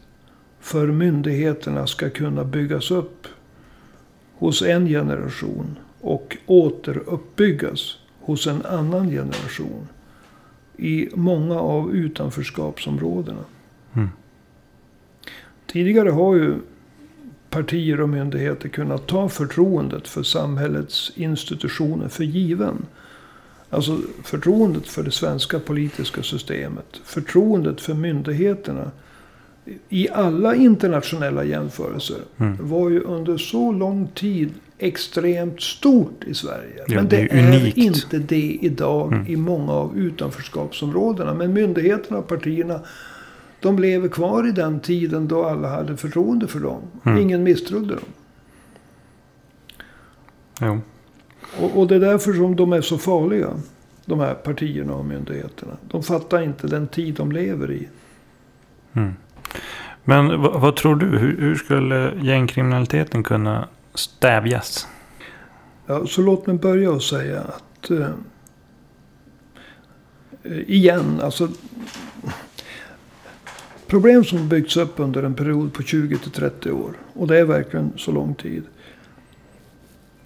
för 0.61 0.87
myndigheterna 0.87 1.87
ska 1.87 2.11
kunna 2.11 2.45
byggas 2.45 2.91
upp 2.91 3.27
hos 4.35 4.63
en 4.63 4.87
generation 4.87 5.79
och 6.01 6.37
återuppbyggas 6.47 7.97
hos 8.21 8.47
en 8.47 8.67
annan 8.67 9.11
generation 9.11 9.89
i 10.79 11.09
många 11.15 11.61
av 11.61 11.95
utanförskapsområdena. 11.95 13.45
Mm. 13.95 14.09
Tidigare 15.67 16.11
har 16.11 16.35
ju 16.35 16.55
partier 17.51 18.01
och 18.01 18.09
myndigheter 18.09 18.69
kunnat 18.69 19.07
ta 19.07 19.29
förtroendet 19.29 20.09
för 20.09 20.23
samhällets 20.23 21.13
institutioner 21.15 22.09
för 22.09 22.25
given. 22.25 22.87
Alltså 23.71 23.99
förtroendet 24.25 24.87
för 24.87 25.03
det 25.03 25.11
svenska 25.11 25.59
politiska 25.59 26.23
systemet. 26.23 27.01
Förtroendet 27.05 27.81
för 27.81 27.95
myndigheterna. 27.95 28.91
I 29.89 30.09
alla 30.09 30.55
internationella 30.55 31.45
jämförelser. 31.45 32.19
Mm. 32.37 32.57
Var 32.61 32.91
ju 32.91 33.01
under 33.01 33.37
så 33.37 33.73
lång 33.73 34.09
tid 34.15 34.51
extremt 34.79 35.63
stort 35.63 36.25
i 36.25 36.35
Sverige. 36.35 36.85
Ja, 36.87 36.95
Men 36.95 37.09
det, 37.09 37.17
det 37.17 37.31
är, 37.31 37.53
är, 37.53 37.79
inte 37.79 38.19
det 38.19 38.59
idag 38.61 39.13
mm. 39.13 39.27
i 39.27 39.37
många 39.37 39.73
av 39.73 39.99
utanförskapsområdena. 39.99 41.35
Men 41.35 41.53
myndigheterna 41.53 42.19
och 42.19 42.29
partierna. 42.29 42.81
De 43.61 43.79
lever 43.79 44.09
kvar 44.09 44.49
i 44.49 44.53
den 44.53 44.81
tiden 44.81 45.29
då 45.29 45.45
alla 45.45 45.69
hade 45.69 45.97
förtroende 45.97 46.47
för 46.47 46.61
dem. 46.61 46.83
Mm. 47.05 47.19
Ingen 47.19 47.43
misstrodde 47.43 47.95
dem. 47.95 48.05
Jo. 50.61 50.81
Och, 51.61 51.79
och 51.81 51.87
det 51.87 51.95
är 51.95 52.01
därför 52.01 52.33
som 52.33 52.57
de 52.57 52.73
är 52.73 52.81
så 52.81 52.99
farliga. 52.99 53.49
De 54.05 54.21
här 54.21 54.35
partierna 54.35 54.95
och 54.95 55.05
myndigheterna. 55.05 55.73
De 55.91 56.03
fattar 56.03 56.43
inte 56.43 56.67
den 56.67 56.89
tid 56.89 57.15
de 57.15 57.33
lever 57.33 57.71
i. 57.71 57.89
Mm. 58.93 59.13
Men 60.05 60.43
vad, 60.43 60.61
vad, 60.61 60.77
tror 60.77 60.97
du? 60.97 61.07
Hur, 61.07 61.37
hur, 61.41 61.55
skulle 61.55 62.13
gängkriminaliteten 62.23 63.23
kunna 63.23 63.69
stävjas? 63.99 64.87
Ja, 65.87 66.07
så 66.07 66.23
låt 66.23 66.47
mig 66.47 66.57
börja 66.57 66.91
och 66.91 67.03
säga 67.03 67.41
att 67.41 67.91
eh, 67.91 68.11
igen, 70.67 71.21
alltså 71.23 71.49
problem 73.87 74.25
som 74.25 74.49
byggts 74.49 74.77
upp 74.77 75.01
under 75.01 75.23
en 75.23 75.35
period 75.35 75.73
på 75.73 75.83
20 75.83 76.19
till 76.19 76.31
30 76.31 76.71
år. 76.71 76.93
Och 77.13 77.27
det 77.27 77.39
är 77.39 77.45
verkligen 77.45 77.93
så 77.97 78.13
lång 78.13 78.35
tid 78.35 78.63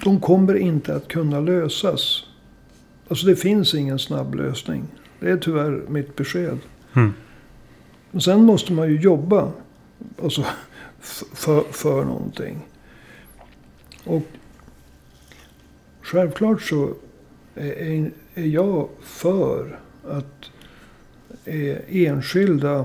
de 0.05 0.21
kommer 0.21 0.55
inte 0.55 0.95
att 0.95 1.09
kunna 1.09 1.41
lösas. 1.41 2.25
Alltså 3.09 3.27
det 3.27 3.37
finns 3.37 3.75
ingen 3.75 3.99
snabb 3.99 4.35
lösning. 4.35 4.85
Det 5.21 5.31
är 5.31 5.37
tyvärr 5.37 5.85
mitt 5.89 6.17
besked. 6.17 6.59
Mm. 6.93 7.13
Men 8.11 8.21
sen 8.21 8.45
måste 8.45 8.73
man 8.73 8.89
ju 8.89 9.01
jobba 9.01 9.53
alltså, 10.23 10.45
för, 11.33 11.61
för 11.73 12.05
någonting. 12.05 12.67
Och 14.05 14.23
självklart 16.03 16.63
så 16.63 16.95
är, 17.55 18.11
är 18.35 18.47
jag 18.47 18.89
för 19.01 19.79
att 20.09 20.51
enskilda 21.89 22.85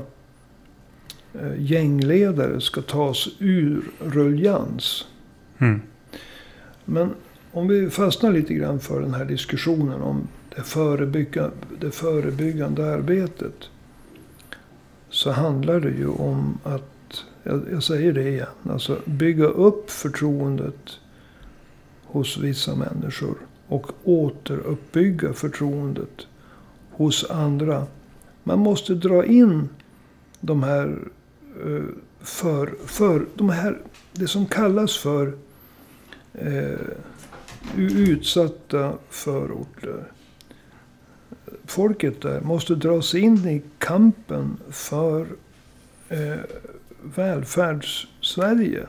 eh, 1.33 1.51
gängledare 1.57 2.61
ska 2.61 2.81
tas 2.81 3.27
ur 3.39 3.91
ruljans. 3.99 5.07
Mm. 5.57 5.81
Men 6.85 7.13
om 7.51 7.67
vi 7.67 7.89
fastnar 7.89 8.31
lite 8.31 8.53
grann 8.53 8.79
för 8.79 9.01
den 9.01 9.13
här 9.13 9.25
diskussionen 9.25 10.01
om 10.01 10.27
det, 10.55 10.61
förebygga, 10.61 11.51
det 11.79 11.91
förebyggande 11.91 12.93
arbetet. 12.93 13.69
Så 15.09 15.31
handlar 15.31 15.79
det 15.79 15.91
ju 15.91 16.07
om 16.07 16.57
att, 16.63 17.23
jag, 17.43 17.61
jag 17.71 17.83
säger 17.83 18.13
det 18.13 18.29
igen, 18.29 18.47
alltså 18.69 18.97
bygga 19.05 19.45
upp 19.45 19.89
förtroendet 19.89 20.99
hos 22.07 22.37
vissa 22.37 22.75
människor. 22.75 23.37
Och 23.67 23.91
återuppbygga 24.03 25.33
förtroendet 25.33 26.27
hos 26.91 27.29
andra. 27.29 27.85
Man 28.43 28.59
måste 28.59 28.93
dra 28.93 29.25
in 29.25 29.69
de 30.39 30.63
här, 30.63 30.97
eh, 31.65 31.83
för, 32.19 32.73
för, 32.85 33.25
de 33.35 33.49
här, 33.49 33.77
det 34.13 34.27
som 34.27 34.45
kallas 34.45 34.97
för 34.97 35.33
eh, 36.33 36.79
utsatta 37.77 38.93
förorter. 39.09 40.03
Folket 41.65 42.21
där 42.21 42.41
måste 42.41 42.75
dras 42.75 43.15
in 43.15 43.47
i 43.47 43.61
kampen 43.77 44.57
för 44.69 45.27
eh, 46.09 46.39
välfärds-Sverige. 47.03 48.87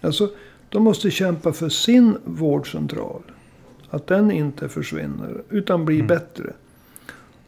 Alltså, 0.00 0.30
de 0.70 0.84
måste 0.84 1.10
kämpa 1.10 1.52
för 1.52 1.68
sin 1.68 2.16
vårdcentral. 2.24 3.22
Att 3.90 4.06
den 4.06 4.30
inte 4.30 4.68
försvinner, 4.68 5.42
utan 5.50 5.84
blir 5.84 5.96
Mm. 5.96 6.06
bättre. 6.06 6.52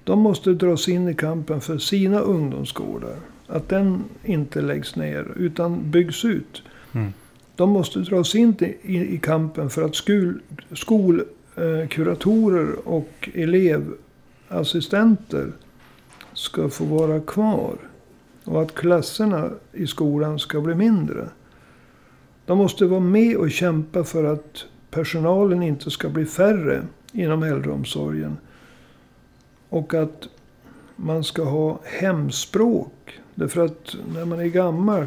De 0.04 0.18
måste 0.18 0.52
dras 0.52 0.88
in 0.88 1.08
i 1.08 1.14
kampen 1.14 1.60
för 1.60 1.78
sina 1.78 2.20
ungdomsgårdar. 2.20 3.16
Att 3.46 3.68
den 3.68 4.04
inte 4.24 4.60
läggs 4.60 4.96
ner, 4.96 5.32
utan 5.36 5.90
byggs 5.90 6.24
ut. 6.24 6.62
Mm. 6.92 7.12
De 7.56 7.70
måste 7.70 7.98
dras 7.98 8.34
in 8.34 8.54
i, 8.82 8.98
i, 8.98 9.18
kampen 9.18 9.70
för 9.70 9.82
att 9.82 9.94
skol, 9.94 10.40
skolkuratorer 10.72 12.68
eh, 12.72 12.78
och 12.84 13.30
elevassistenter 13.34 15.52
ska 16.32 16.68
få 16.68 16.84
vara 16.84 17.20
kvar. 17.20 17.74
Och 18.44 18.62
att 18.62 18.74
klasserna 18.74 19.50
i 19.72 19.86
skolan 19.86 20.38
ska 20.38 20.60
bli 20.60 20.74
mindre. 20.74 21.28
De 22.52 22.58
måste 22.58 22.86
vara 22.86 23.00
med 23.00 23.36
och 23.36 23.50
kämpa 23.50 24.04
för 24.04 24.24
att 24.24 24.64
personalen 24.90 25.62
inte 25.62 25.90
ska 25.90 26.08
bli 26.08 26.24
färre 26.26 26.82
inom 27.12 27.42
äldreomsorgen. 27.42 28.36
Och 29.68 29.94
att 29.94 30.28
man 30.96 31.24
ska 31.24 31.44
ha 31.44 31.80
hemspråk. 31.84 33.20
Därför 33.34 33.64
att 33.64 33.96
när 34.14 34.24
man 34.24 34.40
är 34.40 34.46
gammal, 34.46 35.06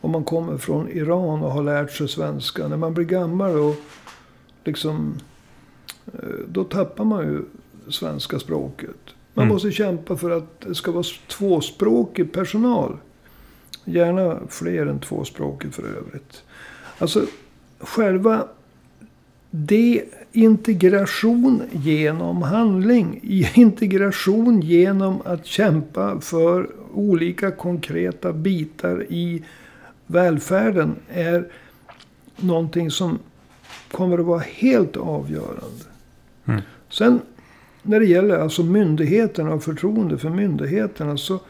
om 0.00 0.10
man 0.10 0.24
kommer 0.24 0.56
från 0.58 0.88
Iran 0.88 1.42
och 1.42 1.52
har 1.52 1.62
lärt 1.62 1.92
sig 1.92 2.08
svenska. 2.08 2.68
När 2.68 2.76
man 2.76 2.94
blir 2.94 3.04
gammal 3.04 3.58
och 3.58 3.76
liksom, 4.64 5.14
eh, 6.06 6.20
då 6.48 6.64
tappar 6.64 7.04
man 7.04 7.24
ju 7.24 7.42
svenska 7.90 8.38
språket. 8.38 8.96
Man 9.34 9.42
Mm. 9.42 9.54
måste 9.54 9.70
kämpa 9.70 10.16
för 10.16 10.30
att 10.30 10.60
det 10.60 10.74
ska 10.74 10.92
vara 10.92 11.04
tvåspråkig 11.28 12.32
personal. 12.32 12.96
Gärna 13.84 14.40
fler 14.48 14.86
än 14.86 15.00
tvåspråkig 15.00 15.74
för 15.74 15.82
övrigt. 15.82 16.42
Alltså 17.02 17.26
själva 17.78 18.48
det 19.50 20.04
integration 20.32 21.62
genom 21.72 22.42
handling. 22.42 23.20
Integration 23.54 24.60
genom 24.60 25.22
att 25.24 25.46
kämpa 25.46 26.20
för 26.20 26.70
olika 26.94 27.50
konkreta 27.50 28.32
bitar 28.32 29.06
i 29.08 29.42
välfärden 30.06 30.94
är 31.08 31.48
någonting 32.36 32.90
som 32.90 33.18
kommer 33.90 34.18
att 34.18 34.26
vara 34.26 34.42
helt 34.46 34.96
avgörande. 34.96 35.84
Mm. 36.44 36.60
Sen 36.90 37.20
när 37.82 38.00
det 38.00 38.06
gäller 38.06 38.38
alltså 38.38 38.62
myndigheterna 38.62 39.54
och 39.54 39.62
förtroende 39.62 40.18
för 40.18 40.30
myndigheterna 40.30 41.16
så 41.16 41.40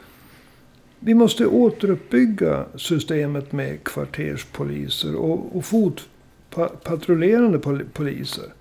vi 1.04 1.14
måste 1.14 1.47
återuppbygga 1.47 2.64
systemet 2.76 3.52
med 3.52 3.85
kvarterspoliser 3.85 5.14
och, 5.16 5.56
och 5.56 5.64
fotpatrullerande 5.64 7.59
pol- 7.59 7.85
poliser. 7.92 8.52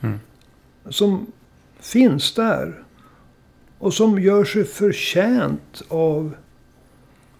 Mm. 0.00 0.18
Som 0.88 1.26
finns 1.80 2.34
där. 2.34 2.82
Och 3.78 3.94
som 3.94 4.18
gör 4.18 4.44
sig 4.44 4.64
förtjänt 4.64 5.82
av 5.88 6.34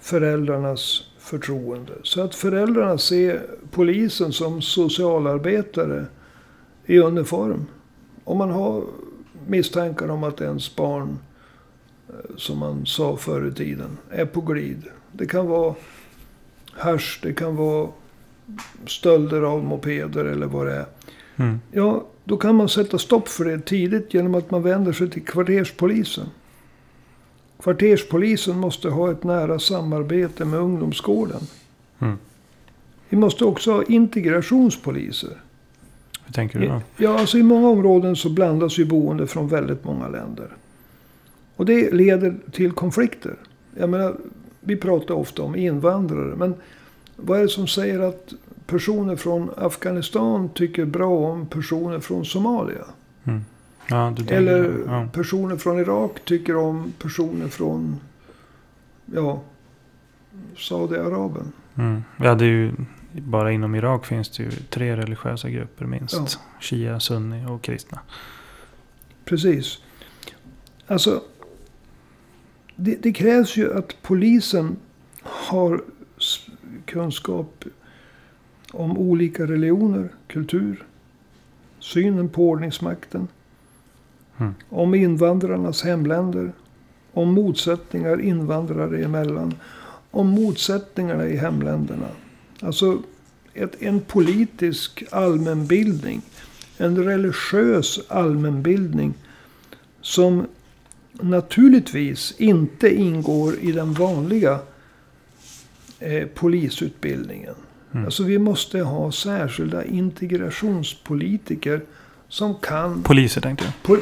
föräldrarnas 0.01 1.05
förtroende. 1.19 1.93
Så 2.03 2.23
att 2.23 2.35
föräldrarna 2.35 2.99
ser 2.99 3.43
polisen 3.71 4.33
som 4.33 4.63
socialarbetare 4.63 6.07
i 6.87 6.99
uniform. 6.99 7.67
Om 8.25 8.39
man 8.39 8.51
har 8.51 8.85
misstankar 9.47 10.09
om 10.09 10.25
att 10.25 10.41
ens 10.41 10.77
barn, 10.77 11.19
som 12.37 12.59
man 12.59 12.87
sa 12.87 13.17
förr 13.17 13.49
i 13.49 13.53
tiden, 13.53 13.99
är 14.11 14.25
på 14.25 14.41
glid. 14.41 14.83
Det 15.13 15.27
kan 15.27 15.47
vara 15.47 15.75
hasch, 16.73 17.21
det 17.23 17.33
kan 17.33 17.57
vara 17.57 17.89
stölder 18.87 19.43
av 19.43 19.65
mopeder 19.65 20.25
eller 20.25 20.47
vad 20.47 20.67
det 20.67 20.75
är. 20.75 20.87
Mm. 21.37 21.61
Ja, 21.73 22.07
då 22.25 22.37
kan 22.37 22.55
man 22.55 22.69
sätta 22.69 22.99
stopp 22.99 23.29
för 23.29 23.45
det 23.45 23.61
tidigt 23.61 24.15
genom 24.15 24.35
att 24.35 24.51
man 24.51 24.63
vänder 24.63 24.93
sig 24.93 25.11
till 25.11 25.25
kvarterspolisen. 25.25 26.27
Kvarterspolisen 27.63 28.59
måste 28.59 28.89
ha 28.89 29.11
ett 29.11 29.25
nära 29.25 29.59
samarbete 29.59 30.45
med 30.45 30.61
ungdomsgården. 30.61 31.41
Mm. 31.99 32.19
Vi 33.09 33.17
måste 33.17 33.45
också 33.45 33.73
ha 33.73 33.83
integrationspoliser. 33.83 35.41
Hur 36.25 36.33
tänker 36.33 36.59
du 36.59 36.67
då? 36.67 36.83
Ja, 36.97 37.19
alltså 37.19 37.39
i 37.39 37.43
många 37.43 37.69
områden 37.69 38.17
så 38.17 38.31
blandas 38.31 38.79
ju 38.79 38.85
boende 38.85 39.27
från 39.27 39.49
väldigt 39.49 39.85
många 39.85 40.09
länder. 40.09 40.49
Och 41.59 41.67
det 41.67 41.91
leder 41.95 42.37
till 42.53 42.73
konflikter. 42.73 43.35
Jag 43.75 43.89
menar, 43.89 44.17
vi 44.61 44.77
pratar 44.77 45.15
ofta 45.15 45.43
om 45.43 45.57
invandrare. 45.57 46.37
Men 46.37 46.55
vad 47.17 47.39
är 47.39 47.43
det 47.43 47.49
som 47.49 47.69
säger 47.69 48.01
att 48.01 48.33
personer 48.67 49.17
från 49.17 49.51
Afghanistan 49.57 50.49
tycker 50.49 50.85
bra 50.85 51.31
om 51.31 51.47
personer 51.47 52.01
från 52.01 52.25
Somalia? 52.25 52.85
Mm. 53.25 53.45
Ja, 53.89 54.15
Eller 54.29 54.75
ja. 54.87 55.09
personer 55.13 55.57
från 55.57 55.81
Irak 55.81 56.21
tycker 56.25 56.57
om 56.57 56.93
personer 56.99 57.49
från 57.49 58.01
ja, 59.15 59.43
Saudiarabien. 60.57 61.53
Mm. 61.75 62.05
Ja, 62.17 62.35
det 62.35 62.45
är 62.45 62.49
ju, 62.49 62.73
bara 63.13 63.53
inom 63.53 63.75
Irak 63.75 64.07
finns 64.07 64.29
det 64.29 64.43
ju 64.43 64.51
tre 64.51 64.97
religiösa 64.97 65.51
grupper 65.51 65.85
minst. 65.85 66.15
Ja. 66.15 66.27
Shia, 66.61 67.01
sunni 67.01 67.47
och 67.47 67.63
kristna. 67.63 67.99
Precis. 69.25 69.79
Alltså, 70.87 71.23
det, 72.79 73.03
det 73.03 73.13
krävs 73.13 73.57
ju 73.57 73.75
att 73.79 74.03
polisen 74.03 74.77
har 75.23 75.83
kunskap 76.85 77.65
om 78.73 78.99
olika 78.99 79.47
religioner, 79.47 80.09
kultur, 80.27 80.85
synen 81.79 82.29
på 82.29 82.49
ordningsmakten, 82.49 83.29
Mm. 84.41 84.55
om 84.69 84.95
invandrarnas 84.95 85.83
hemländer, 85.83 86.53
om 87.13 87.33
motsättningar 87.33 88.21
invandrare 88.21 89.05
emellan, 89.05 89.55
om 90.11 90.27
motsättningarna 90.27 91.27
i 91.27 91.37
hemländerna. 91.37 92.09
Alltså 92.61 93.03
ett, 93.55 93.83
en 93.83 94.01
politisk 94.01 95.05
allmänbildning, 95.11 96.23
en 96.77 97.05
religiös 97.05 98.01
allmänbildning 98.09 99.15
som 100.01 100.47
naturligtvis 101.21 102.35
inte 102.39 102.95
ingår 102.95 103.55
i 103.61 103.73
den 103.73 103.93
vanliga 103.93 104.59
eh, 105.99 106.27
polisutbildningen. 106.29 107.55
Mm. 107.93 108.05
Alltså 108.05 108.23
vi 108.23 108.39
måste 108.39 108.81
ha 108.81 109.13
särskilda 109.13 109.85
integrationspolitiker 109.85 111.81
som 112.29 112.55
kan... 112.55 113.03
Poliser 113.03 113.41
tänkte 113.41 113.65
jag. 113.65 113.73
Pol, 113.83 113.99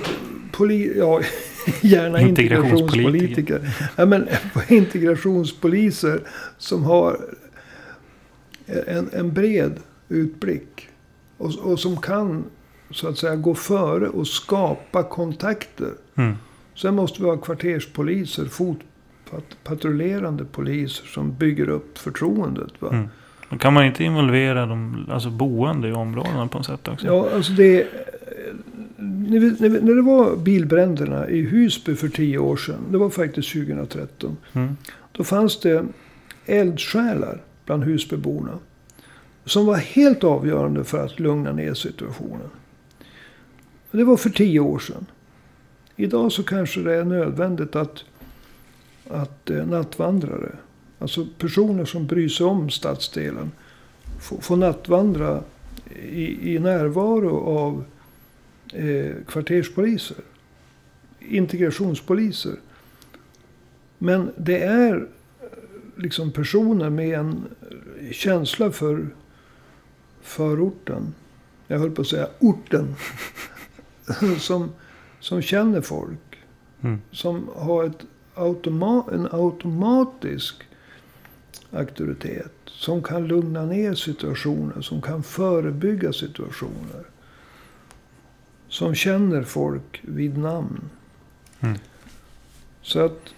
poli, 0.52 0.98
ja, 0.98 1.20
gärna 1.81 2.20
Integrationspolitiker. 2.20 3.35
integrationspolitiker. 3.35 3.90
Ja, 3.96 4.07
men 4.07 4.29
integrationspoliser 4.68 6.20
som 6.59 6.85
har 6.85 7.20
en, 8.66 9.11
en 9.12 9.33
bred 9.33 9.81
utblick. 10.09 10.88
Och, 11.38 11.59
och 11.59 11.81
som 11.81 11.96
kan 11.96 12.44
så 12.90 13.09
att 13.09 13.18
säga 13.18 13.37
gå 13.37 13.55
före 13.55 14.09
och 14.09 14.29
skapa 14.29 15.02
kontakter. 15.02 15.92
Mm. 16.14 16.35
Sen 16.76 16.94
måste 16.94 17.22
vi 17.22 17.28
ha 17.28 17.36
kvarterspoliser, 17.36 18.44
fotpatrullerande 18.44 20.44
poliser 20.44 21.06
som 21.06 21.34
bygger 21.34 21.68
upp 21.68 21.98
förtroendet. 21.98 22.72
Va? 22.78 22.88
Mm. 22.88 23.08
Då 23.50 23.58
kan 23.58 23.72
man 23.72 23.84
inte 23.84 24.04
involvera 24.04 24.66
de 24.66 25.06
alltså 25.10 25.30
boende 25.30 25.88
i 25.88 25.92
områdena 25.92 26.48
på 26.48 26.58
något 26.58 26.66
sätt 26.66 26.88
också? 26.88 27.06
Ja, 27.06 27.28
alltså 27.34 27.52
det... 27.52 27.86
Vi, 28.98 29.56
när 29.60 29.94
det 29.94 30.02
var 30.02 30.36
bilbränderna 30.36 31.28
i 31.28 31.42
Husby 31.42 31.94
för 31.94 32.08
tio 32.08 32.38
år 32.38 32.56
sedan. 32.56 32.78
Det 32.90 32.98
var 32.98 33.10
faktiskt 33.10 33.52
2013. 33.52 34.36
Mm. 34.52 34.76
Då 35.12 35.24
fanns 35.24 35.60
det 35.60 35.84
eldsjälar 36.46 37.42
bland 37.64 37.84
Husbyborna. 37.84 38.58
Som 39.44 39.66
var 39.66 39.76
helt 39.76 40.24
avgörande 40.24 40.84
för 40.84 41.04
att 41.04 41.20
lugna 41.20 41.52
ner 41.52 41.74
situationen. 41.74 42.50
Det 43.90 44.04
var 44.04 44.16
för 44.16 44.30
tio 44.30 44.60
år 44.60 44.78
sedan. 44.78 45.06
Idag 45.96 46.32
så 46.32 46.42
kanske 46.42 46.80
det 46.80 46.94
är 46.94 47.04
nödvändigt 47.04 47.76
att, 47.76 48.04
att 49.11 49.50
eh, 49.50 49.66
nattvandrare, 49.66 50.52
alltså 50.98 51.26
personer 51.38 51.85
som 51.85 52.06
bryr 52.06 52.28
sig 52.28 52.46
om 52.46 52.70
stadsdelen, 52.70 53.50
får, 54.20 54.40
får 54.40 54.56
nattvandra 54.56 55.42
i, 55.94 56.54
i 56.54 56.59
närvaro 56.59 57.59
av 57.59 57.85
eh, 58.72 59.14
kvarterspoliser. 59.26 60.16
Integrationspoliser. 61.20 62.56
Men 63.98 64.30
det 64.37 64.62
är 64.62 64.94
eh, 64.96 65.48
liksom 65.96 66.32
personer 66.32 66.90
med 66.90 67.18
en 67.18 67.44
känsla 68.12 68.72
för 68.72 69.09
förorten. 70.22 71.14
Jag 71.66 71.78
höll 71.78 71.90
på 71.90 72.02
att 72.02 72.09
säga 72.09 72.28
orten. 72.38 72.94
som, 74.38 74.70
som 75.20 75.42
känner 75.42 75.81
folk. 75.81 76.38
Mm. 76.83 77.00
Som 77.11 77.48
har 77.57 77.85
ett 77.85 78.07
automa 78.35 79.05
en 79.12 79.29
automatisk 79.31 80.62
auktoritet. 81.70 82.52
Som 82.64 83.02
kan 83.02 83.26
lugna 83.26 83.64
ner 83.64 83.94
situationer, 83.94 84.81
som 84.81 85.02
kan 85.02 85.22
förebygga 85.22 86.12
situationer. 86.12 87.05
Som 88.68 88.94
känner 88.94 89.42
folk 89.42 90.00
vid 90.02 90.38
namn. 90.38 90.90
Mm. 91.61 91.79
Så 92.83 93.05
att 93.05 93.35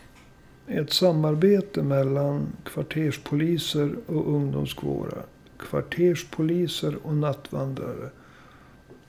ett 0.66 0.92
samarbete 0.92 1.82
mellan 1.82 2.46
kvarterspoliser 2.64 3.96
och 4.06 4.34
ungdomskårar. 4.34 5.24
Kvarterspoliser 5.58 6.96
och 7.02 7.16
nattvandrare. 7.16 8.10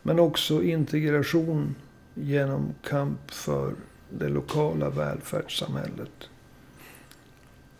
Men 0.01 0.19
också 0.19 0.63
integration 0.63 1.75
genom 2.21 2.73
kamp 2.83 3.31
för 3.31 3.73
det 4.09 4.29
lokala 4.29 4.89
välfärdssamhället. 4.89 6.29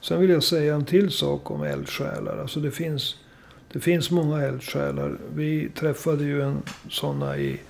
Sen 0.02 0.22
vill 0.22 0.30
jag 0.30 0.44
säga 0.44 0.76
en 0.76 0.86
till 0.86 1.12
sak 1.12 1.52
om 1.52 1.64
eldsjälar. 1.64 2.38
Alltså 2.38 2.60
det 2.60 2.72
finns, 2.72 3.16
det 3.72 3.80
finns 3.80 4.12
många 4.12 4.42
eldsjälar. 4.42 5.18
Vi 5.34 5.70
träffade 5.70 6.24
ju 6.24 6.42
en 6.42 6.62
sådana 6.90 7.38
i, 7.38 7.62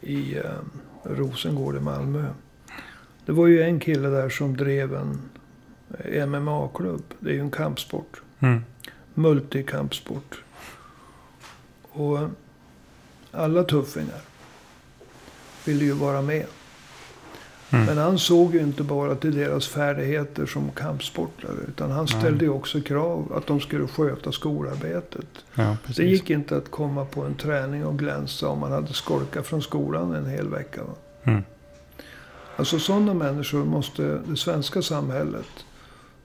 i 0.00 0.36
eh, 0.36 0.44
Rosengård 1.02 1.76
i 1.76 1.80
Malmö. 1.80 2.26
Det 3.26 3.32
var 3.32 3.46
ju 3.46 3.62
en 3.62 3.80
kille 3.80 4.08
där 4.08 4.28
som 4.28 4.56
drev 4.56 4.94
en 4.94 5.20
MMA-klubb. 6.30 7.02
Det 7.18 7.30
är 7.30 7.34
ju 7.34 7.40
en 7.40 7.50
kampsport. 7.50 8.22
Mm. 8.40 8.64
Multikampsport. 9.14 10.42
Och 11.92 12.18
alla 13.32 13.64
tuffingar 13.64 14.29
ville 15.70 15.84
ju 15.84 15.92
vara 15.92 16.22
med. 16.22 16.46
Mm. 17.72 17.86
Men 17.86 17.98
han 17.98 18.18
såg 18.18 18.54
ju 18.54 18.60
inte 18.60 18.82
bara 18.82 19.14
till 19.14 19.36
deras 19.36 19.68
färdigheter 19.68 20.46
som 20.46 20.70
kampsportare. 20.70 21.56
Utan 21.68 21.90
han 21.90 22.08
ställde 22.08 22.44
ju 22.44 22.50
också 22.50 22.80
krav 22.80 23.32
att 23.36 23.46
de 23.46 23.60
skulle 23.60 23.86
sköta 23.86 24.32
skolarbetet. 24.32 25.26
Ja. 25.54 25.76
Det 25.96 26.04
gick 26.04 26.30
inte 26.30 26.56
att 26.56 26.70
komma 26.70 27.04
på 27.04 27.22
en 27.22 27.34
träning 27.34 27.84
och 27.84 27.98
glänsa 27.98 28.48
om 28.48 28.58
man 28.58 28.72
hade 28.72 28.92
skolkat 28.92 29.46
från 29.46 29.62
skolan 29.62 30.14
en 30.14 30.26
hel 30.26 30.48
vecka. 30.48 30.80
Mm. 31.24 31.42
Alltså 32.56 32.78
sådana 32.78 33.14
människor 33.14 33.64
måste 33.64 34.20
det 34.26 34.36
svenska 34.36 34.82
samhället. 34.82 35.48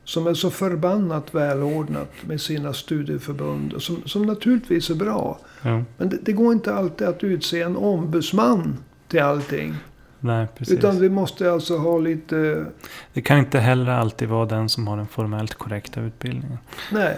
Som 0.04 0.28
är 0.28 0.34
så 0.34 0.50
förbannat 0.50 1.36
välordnat 1.36 2.12
med 2.22 2.42
sina 2.42 2.74
studieförbund. 2.74 3.74
Som, 3.82 4.04
som 4.06 4.22
naturligtvis 4.22 4.90
är 4.90 4.96
bra. 4.96 5.40
Ja. 5.62 5.84
Men 5.98 6.10
det, 6.10 6.18
det 6.22 6.32
går 6.32 6.54
inte 6.54 6.74
alltid 6.74 7.08
att 7.08 7.24
utse 7.24 7.62
en 7.62 7.78
ombudsman 7.78 8.78
till 9.16 9.24
allting. 9.24 9.76
Nej, 10.20 10.48
precis. 10.58 10.78
Utan 10.78 11.00
vi 11.00 11.10
måste 11.10 11.52
alltså 11.52 11.78
ha 11.78 11.98
lite... 11.98 12.66
Det 13.14 13.22
kan 13.22 13.38
inte 13.38 13.60
heller 13.60 13.92
alltid 13.92 14.30
vara 14.30 14.46
den 14.46 14.70
som 14.70 14.88
har 14.88 14.98
den 14.98 15.08
formellt 15.08 15.54
korrekta 15.54 16.02
utbildningen. 16.02 16.58
Nej, 16.92 17.18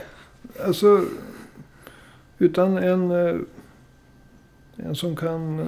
alltså... 0.66 1.06
Utan 2.38 2.78
en, 2.78 3.12
eh, 3.12 3.36
en 4.76 4.96
som 4.96 5.16
kan 5.16 5.60
eh, 5.60 5.66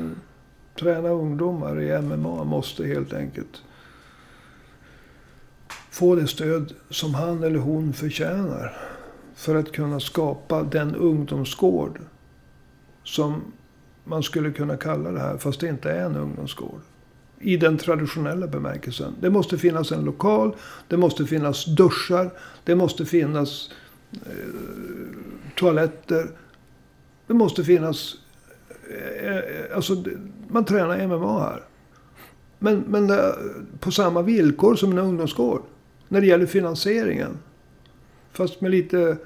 träna 0.79 1.09
ungdomar 1.09 1.81
i 1.81 2.01
MMA 2.01 2.43
måste 2.43 2.85
helt 2.85 3.13
enkelt 3.13 3.61
få 5.89 6.15
det 6.15 6.27
stöd 6.27 6.73
som 6.89 7.13
han 7.13 7.43
eller 7.43 7.59
hon 7.59 7.93
förtjänar. 7.93 8.77
För 9.35 9.55
att 9.55 9.71
kunna 9.71 9.99
skapa 9.99 10.63
den 10.63 10.95
ungdomsgård 10.95 11.99
som 13.03 13.43
man 14.09 14.23
skulle 14.23 14.51
kunna 14.51 14.77
kalla 14.77 15.11
det 15.11 15.19
här, 15.19 15.37
fast 15.37 15.59
det 15.59 15.67
inte 15.67 15.91
är 15.91 16.05
en 16.05 16.15
ungdomsgård. 16.15 16.81
I 17.39 17.57
den 17.57 17.77
traditionella 17.77 18.47
bemärkelsen. 18.47 19.15
Det 19.21 19.29
måste 19.29 19.57
finnas 19.57 19.91
en 19.91 20.05
lokal, 20.05 20.55
det 20.87 20.97
måste 20.97 21.25
finnas 21.25 21.65
duschar, 21.65 22.31
det 22.63 22.75
måste 22.75 23.05
finnas 23.05 23.71
eh, 24.11 24.19
toaletter. 25.55 26.27
Det 27.27 27.33
måste 27.33 27.63
finnas... 27.63 28.15
Eh, 28.89 29.35
eh 29.35 29.43
alltså, 29.75 30.03
man 30.47 30.65
tränar 30.65 31.07
MMA 31.07 31.43
här. 31.43 31.63
Men, 32.59 32.83
men 32.87 33.07
det, 33.07 33.35
på 33.79 33.91
samma 33.91 34.21
villkor 34.21 34.75
som 34.75 34.91
en 34.91 34.97
ungdomsgård. 34.97 35.61
När 36.07 36.21
det 36.21 36.27
gäller 36.27 36.45
finansieringen. 36.45 37.37
Fast 38.31 38.61
med 38.61 38.71
lite, 38.71 39.17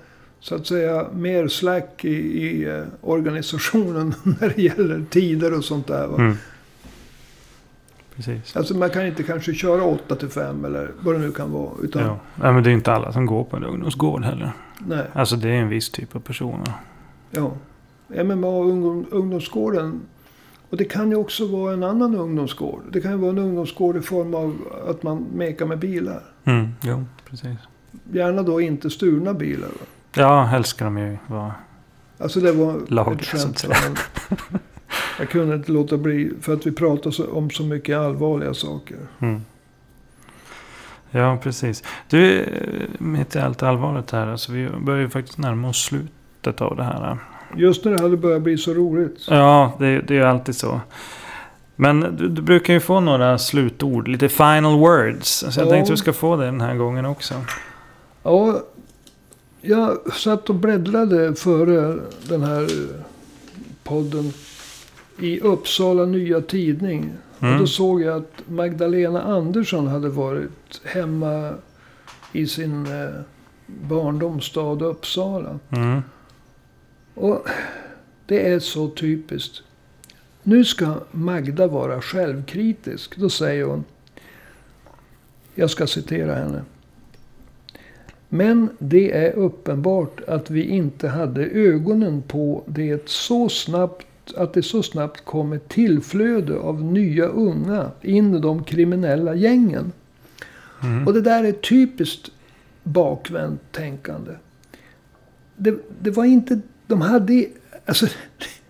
så 0.44 0.56
att 0.56 0.68
säga, 0.68 1.08
mer 1.14 1.48
slack 1.48 2.06
i, 2.06 2.10
i 2.48 2.64
eh, 2.70 2.84
organisationen 3.02 4.14
när 4.40 4.54
det 4.56 4.62
gäller 4.62 5.06
tider 5.10 5.58
och 5.58 5.64
sånt 5.64 5.88
där. 5.88 6.06
Mm. 6.16 6.36
Precis. 8.16 8.56
Alltså 8.58 8.78
man 8.78 8.90
kan 8.90 9.08
inte 9.08 9.24
kanske 9.24 9.54
köra 9.54 9.84
8 9.84 10.16
till 10.16 10.30
5 10.30 10.66
eller 10.66 10.92
vad 11.02 11.16
det 11.16 11.20
nu 11.22 11.32
kan 11.32 11.52
vara. 11.52 11.72
Utan, 11.84 12.02
Ja. 12.04 12.20
Nej, 12.36 12.54
men 12.54 12.64
det 12.64 12.70
är 12.70 12.74
inte 12.74 12.92
alla 12.94 13.14
som 13.14 13.26
går 13.26 13.44
på 13.44 13.58
en 13.58 13.64
ungdomsgård 13.64 14.24
heller. 14.24 14.52
nej, 14.80 15.06
Alltså 15.14 15.36
det 15.36 15.50
är 15.50 15.54
en 15.54 15.70
viss 15.70 15.90
typ 15.90 16.16
av 16.16 16.20
personer. 16.20 16.74
ja. 17.32 17.52
MMA 18.24 18.48
och 18.48 18.66
ungdom, 18.70 19.06
ungdomsgården. 19.12 20.02
Och 20.70 20.78
det 20.78 20.86
kan 20.86 21.10
ju 21.10 21.16
också 21.16 21.48
vara 21.48 21.74
en 21.74 21.84
annan 21.84 22.16
ungdomsgård. 22.16 22.82
Det 22.92 23.02
kan 23.02 23.12
ju 23.12 23.18
vara 23.18 23.32
en 23.32 23.38
ungdomsgård 23.38 23.98
i 23.98 24.02
form 24.02 24.34
av 24.36 24.56
att 24.90 25.04
man 25.04 25.26
mekar 25.36 25.66
med 25.66 25.80
bilar. 25.80 26.24
Mm. 26.44 26.68
Jo, 26.82 27.06
precis. 27.30 27.58
Gärna 28.12 28.44
då 28.44 28.62
inte 28.62 28.90
stulna 28.90 29.34
bilar. 29.34 29.68
Va? 29.68 29.86
Ja, 30.16 30.64
ska 30.64 30.86
de 30.86 30.98
ju 30.98 31.18
vara... 31.28 31.54
Alltså 32.18 32.40
det 32.40 32.52
var 32.52 32.82
Lag, 32.88 33.14
ett 33.22 33.26
skämt. 33.28 33.66
Jag 35.20 35.30
kunde 35.30 35.56
inte 35.56 35.72
låta 35.72 35.98
bli. 35.98 36.32
För 36.42 36.54
att 36.54 36.68
vi 36.68 36.72
pratar 36.72 37.12
så, 37.12 37.32
om 37.32 37.50
så 37.50 37.64
mycket 37.64 37.98
allvarliga 37.98 38.54
saker. 38.54 38.98
Mm. 39.20 39.42
Ja, 41.12 41.38
precis. 41.44 41.84
Du, 42.10 42.42
eh, 42.42 42.48
mitt 42.98 43.36
i 43.36 43.40
allt 43.40 43.64
allvaret 43.64 44.12
här. 44.12 44.28
Alltså 44.28 44.52
vi 44.52 44.70
börjar 44.70 45.02
ju 45.02 45.10
faktiskt 45.10 45.38
närma 45.38 45.70
oss 45.70 45.84
slutet 45.84 46.62
av 46.62 46.76
det 46.76 46.84
här. 46.84 47.18
Just 47.56 47.86
när 47.86 47.92
det 47.92 48.02
hade 48.02 48.18
börjat 48.18 48.42
bli 48.42 48.58
så 48.58 48.74
roligt. 48.74 49.26
Ja, 49.30 49.74
det, 49.80 50.02
det 50.02 50.14
är 50.14 50.18
ju 50.18 50.24
alltid 50.24 50.56
så. 50.56 50.82
Men 51.76 52.00
du, 52.00 52.30
du 52.30 52.42
brukar 52.42 52.74
ju 52.74 52.80
få 52.80 53.00
några 53.00 53.38
slutord, 53.38 54.08
lite 54.08 54.30
final 54.30 54.80
words. 54.80 55.30
Så 55.30 55.60
jag 55.60 55.68
Ja. 55.68 55.72
tänkte 55.72 55.94
att 55.94 55.98
du 55.98 56.02
ska 56.02 56.14
få 56.14 56.36
det 56.36 56.46
den 56.46 56.62
här 56.62 56.76
gången 56.76 57.06
också. 57.06 57.34
Ja, 58.24 58.62
jag 59.66 60.14
satt 60.14 60.50
och 60.50 60.56
bläddrade 60.56 61.36
före 61.36 62.00
den 62.30 62.44
här 62.44 62.68
podden 63.84 64.32
i 65.20 65.40
Uppsala 65.40 66.06
Nya 66.06 66.42
Tidning. 66.42 67.12
Och 67.38 67.44
Mm. 67.44 67.60
då 67.60 67.68
såg 67.68 68.02
jag 68.02 68.18
att 68.18 68.44
Magdalena 68.48 69.22
Andersson 69.22 69.88
hade 69.88 70.10
varit 70.10 70.82
hemma 70.84 71.54
i 72.32 72.48
sin 72.48 72.86
eh, 72.86 73.10
barndomsstad 73.68 74.82
Uppsala. 74.86 75.60
Mm. 75.70 76.02
Och 77.16 77.48
det 78.26 78.50
är 78.54 78.60
så 78.60 78.90
typiskt. 78.90 79.62
Nu 80.44 80.66
ska 80.66 80.94
Magda 81.12 81.68
vara 81.68 82.02
självkritisk. 82.02 83.18
Då 83.18 83.30
säger 83.30 83.64
hon. 83.66 83.84
Jag 85.56 85.70
ska 85.70 85.88
citera 85.88 86.36
henne. 86.36 86.62
Men 88.36 88.70
det 88.80 89.12
är 89.12 89.34
uppenbart 89.34 90.22
att 90.28 90.50
vi 90.50 90.64
inte 90.64 91.08
hade 91.08 91.46
ögonen 91.46 92.22
på 92.22 92.64
det 92.66 93.10
så 93.10 93.50
snabbt 93.50 94.08
att 94.36 94.54
det 94.54 94.64
så 94.64 94.84
snabbt 94.84 95.26
kom 95.26 95.54
ett 95.54 95.70
tillflöde 95.70 96.58
av 96.58 96.84
nya 96.84 97.26
unga 97.26 97.92
in 98.02 98.36
i 98.36 98.40
de 98.40 98.64
kriminella 98.64 99.36
gängen. 99.36 99.92
Mm. 100.84 101.08
Och 101.08 101.14
det 101.14 101.22
där 101.22 101.44
är 101.44 101.52
typiskt 101.52 102.32
bakvänt 102.84 103.62
tänkande. 103.72 104.32
Det, 105.56 105.76
det 106.02 106.12
var 106.12 106.26
inte, 106.26 106.60
de 106.88 107.02
hade, 107.02 107.46
alltså, 107.86 108.08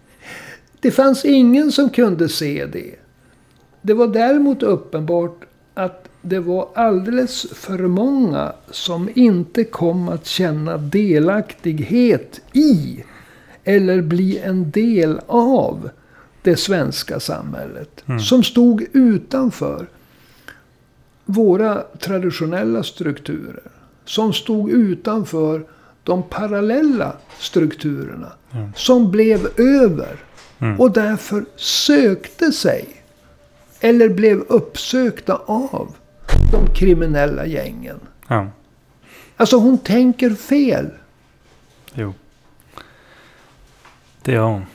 det 0.80 0.91
fanns 0.91 1.26
ingen 1.26 1.71
som 1.71 1.89
kunde 1.89 2.30
se 2.30 2.65
det. 2.65 2.95
Det 3.82 3.93
var 3.93 4.08
däremot 4.08 4.63
uppenbart 4.63 5.45
att 5.73 6.10
det 6.25 6.39
var 6.39 6.69
alldeles 6.75 7.47
för 7.53 7.77
många 7.77 8.53
som 8.71 9.09
inte 9.15 9.63
kom 9.63 10.09
att 10.09 10.25
känna 10.25 10.77
delaktighet 10.77 12.41
i 12.53 13.03
eller 13.63 14.01
bli 14.01 14.39
en 14.39 14.71
del 14.71 15.19
av 15.27 15.89
det 16.41 16.57
svenska 16.57 17.19
samhället. 17.19 18.03
Mm. 18.05 18.19
Som 18.19 18.43
stod 18.43 18.86
utanför 18.91 19.88
våra 21.25 21.83
traditionella 21.99 22.83
strukturer. 22.83 23.63
Som 24.05 24.33
stod 24.33 24.71
utanför 24.71 25.65
de 26.03 26.23
parallella 26.23 27.13
strukturerna. 27.39 28.31
Mm. 28.51 28.71
Som 28.75 29.12
blev 29.12 29.47
över. 29.57 30.19
Mm. 30.59 30.79
Och 30.79 30.91
därför 30.91 31.45
sökte 31.55 32.51
sig. 32.51 32.88
Eller 33.79 34.09
blev 34.09 34.39
uppsökta 34.39 35.41
av 35.45 35.95
de 36.54 36.68
kriminella 36.74 37.46
gängen. 37.46 38.00
Ja, 38.28 38.48
Alltså 39.38 39.58
hon 39.58 39.78
tänker 39.78 40.30
fel. 40.30 40.89
jo. 41.94 42.13
Det 44.22 44.32
gör 44.32 44.44
hon. 44.46 44.66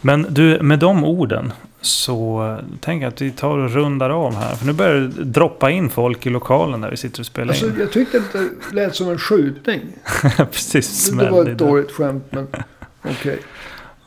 Men 0.00 0.22
du, 0.30 0.62
med 0.62 0.78
de 0.78 1.04
orden 1.04 1.52
Så 1.80 2.58
tänker 2.80 3.04
jag 3.06 3.12
att 3.12 3.20
vi 3.22 3.30
tar 3.30 3.58
och 3.58 3.70
rundar 3.70 4.10
av 4.10 4.34
här. 4.34 4.54
För 4.54 4.66
nu 4.66 4.72
börjar 4.72 4.94
det 5.00 5.24
droppa 5.24 5.70
in 5.70 5.90
folk 5.90 6.26
i 6.26 6.30
lokalen 6.30 6.80
där 6.80 6.90
vi 6.90 6.96
sitter 6.96 7.20
och 7.20 7.26
spelar 7.26 7.48
Alltså, 7.48 7.66
in. 7.66 7.76
jag 7.78 7.92
tyckte 7.92 8.22
det 8.32 8.48
lät 8.72 8.94
som 8.96 9.08
en 9.08 9.18
skjutning. 9.18 9.80
Precis, 10.36 11.08
Det 11.10 11.16
var 11.16 11.24
smällde 11.30 11.52
ett 11.52 11.58
dåligt 11.58 11.90
skämt, 11.92 12.24
men 12.30 12.46
okej. 13.02 13.38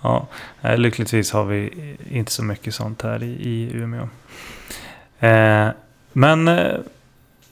Ja, 0.01 0.27
eh, 0.61 0.77
lyckligtvis 0.77 1.31
har 1.31 1.45
vi 1.45 1.73
inte 2.09 2.31
så 2.31 2.43
mycket 2.43 2.75
sånt 2.75 3.01
här 3.01 3.23
i, 3.23 3.27
i 3.31 3.71
Umeå. 3.73 4.09
Eh, 5.19 5.67
men 6.17 6.47
eh, 6.47 6.73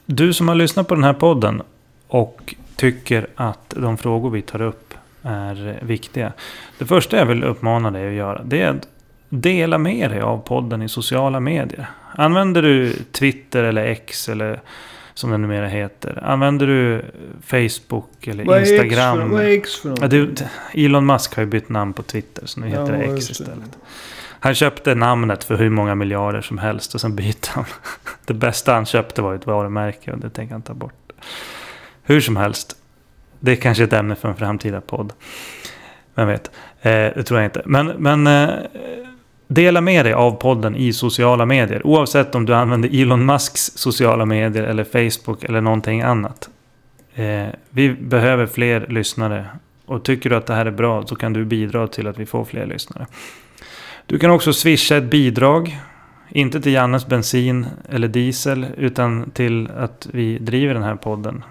du 0.05 0.33
som 0.33 0.47
har 0.47 0.55
lyssnat 0.55 0.87
på 0.87 0.95
den 0.95 1.03
här 1.03 1.13
podden 1.13 1.61
och 2.07 2.55
tycker 2.75 3.27
att 3.35 3.69
de 3.77 3.97
frågor 3.97 4.29
vi 4.29 4.41
tar 4.41 4.61
upp 4.61 4.93
är 5.21 5.79
viktiga. 5.81 6.33
Det 6.77 6.85
första 6.85 7.17
jag 7.17 7.25
vill 7.25 7.43
uppmana 7.43 7.91
dig 7.91 8.07
att 8.07 8.13
göra 8.13 8.41
det 8.45 8.61
är 8.61 8.69
att 8.69 8.87
dela 9.29 9.77
med 9.77 10.09
dig 10.11 10.21
av 10.21 10.37
podden 10.37 10.81
i 10.81 10.89
sociala 10.89 11.39
medier. 11.39 11.85
Använder 12.15 12.61
du 12.61 12.93
Twitter 13.11 13.63
eller 13.63 13.83
X 13.85 14.29
eller 14.29 14.59
som 15.13 15.31
det 15.31 15.37
numera 15.37 15.67
heter. 15.67 16.23
Använder 16.25 16.67
du 16.67 17.05
Facebook 17.45 18.27
eller 18.27 18.45
Vad 18.45 18.57
är 18.57 18.61
X 18.61 18.71
Instagram? 18.71 19.17
för, 19.17 19.25
vad 19.27 19.43
är 19.43 19.47
X 19.49 19.75
för 19.75 19.89
Ja, 19.89 19.95
någonting? 19.95 20.35
du, 20.73 20.85
Elon 20.85 21.05
Musk 21.05 21.35
har 21.35 21.43
ju 21.43 21.49
bytt 21.49 21.69
namn 21.69 21.93
på 21.93 22.03
Twitter 22.03 22.45
så 22.45 22.59
nu 22.59 22.67
heter 22.67 22.91
det 22.91 23.05
Ja, 23.05 23.15
X 23.15 23.29
just 23.29 23.45
det. 23.45 23.51
Han 24.43 24.55
köpte 24.55 24.95
namnet 24.95 25.43
för 25.43 25.55
hur 25.55 25.69
många 25.69 25.95
miljarder 25.95 26.41
som 26.41 26.57
helst 26.57 26.95
och 26.95 27.01
sen 27.01 27.15
bytte 27.15 27.49
han. 27.51 27.65
Det 28.25 28.33
bästa 28.33 28.73
han 28.73 28.85
köpte 28.85 29.21
var 29.21 29.35
ett 29.35 29.47
varumärke 29.47 30.11
och 30.11 30.17
det 30.17 30.29
tänker 30.29 30.53
han 30.53 30.61
ta 30.61 30.73
bort. 30.73 31.11
Hur 32.03 32.21
som 32.21 32.37
helst. 32.37 32.75
Det 33.39 33.51
är 33.51 33.55
kanske 33.55 33.83
ett 33.83 33.93
ämne 33.93 34.15
för 34.15 34.29
en 34.29 34.35
framtida 34.35 34.81
podd. 34.81 35.13
Vem 36.15 36.27
vet. 36.27 36.51
Eh, 36.81 36.91
det 36.91 37.23
tror 37.23 37.39
jag 37.39 37.47
inte. 37.47 37.61
Men, 37.65 37.87
men 37.87 38.27
eh, 38.27 38.49
dela 39.47 39.81
med 39.81 40.05
dig 40.05 40.13
av 40.13 40.31
podden 40.31 40.75
i 40.75 40.93
sociala 40.93 41.45
medier. 41.45 41.87
Oavsett 41.87 42.35
om 42.35 42.45
du 42.45 42.55
använder 42.55 43.01
Elon 43.01 43.25
Musks 43.25 43.71
sociala 43.75 44.25
medier 44.25 44.63
eller 44.63 44.83
Facebook 44.83 45.43
eller 45.43 45.61
någonting 45.61 46.01
annat. 46.01 46.49
Eh, 47.15 47.47
vi 47.69 47.89
behöver 47.89 48.45
fler 48.45 48.87
lyssnare. 48.89 49.45
Och 49.85 50.03
tycker 50.03 50.29
du 50.29 50.35
att 50.35 50.45
det 50.45 50.53
här 50.53 50.65
är 50.65 50.71
bra 50.71 51.07
så 51.07 51.15
kan 51.15 51.33
du 51.33 51.45
bidra 51.45 51.87
till 51.87 52.07
att 52.07 52.17
vi 52.17 52.25
får 52.25 52.45
fler 52.45 52.65
lyssnare. 52.65 53.07
Du 54.13 54.19
kan 54.19 54.31
också 54.31 54.53
swisha 54.53 54.97
ett 54.97 55.03
bidrag. 55.03 55.79
Inte 56.29 56.61
till 56.61 56.73
Jannes 56.73 57.07
bensin 57.07 57.65
eller 57.89 58.07
diesel 58.07 58.65
utan 58.77 59.31
till 59.31 59.69
att 59.77 60.07
vi 60.11 60.37
driver 60.37 60.73
den 60.73 60.83
här 60.83 60.95
podden. 60.95 61.43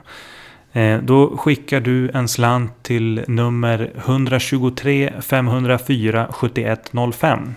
Eh, 0.72 0.98
då 0.98 1.37
skickar 1.37 1.81
du 1.81 2.11
en 2.11 2.29
slant 2.29 2.83
till 2.83 3.25
nummer 3.29 3.92
123 3.96 5.12
504 5.20 6.29
7105. 6.33 7.55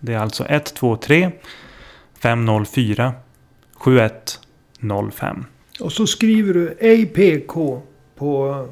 Det 0.00 0.14
är 0.14 0.18
alltså 0.18 0.44
123 0.48 1.30
504 2.20 3.12
7105. 3.74 5.44
Och 5.80 5.92
så 5.92 6.06
skriver 6.06 6.54
du 6.54 6.70
APK 6.70 7.82
på... 8.16 8.66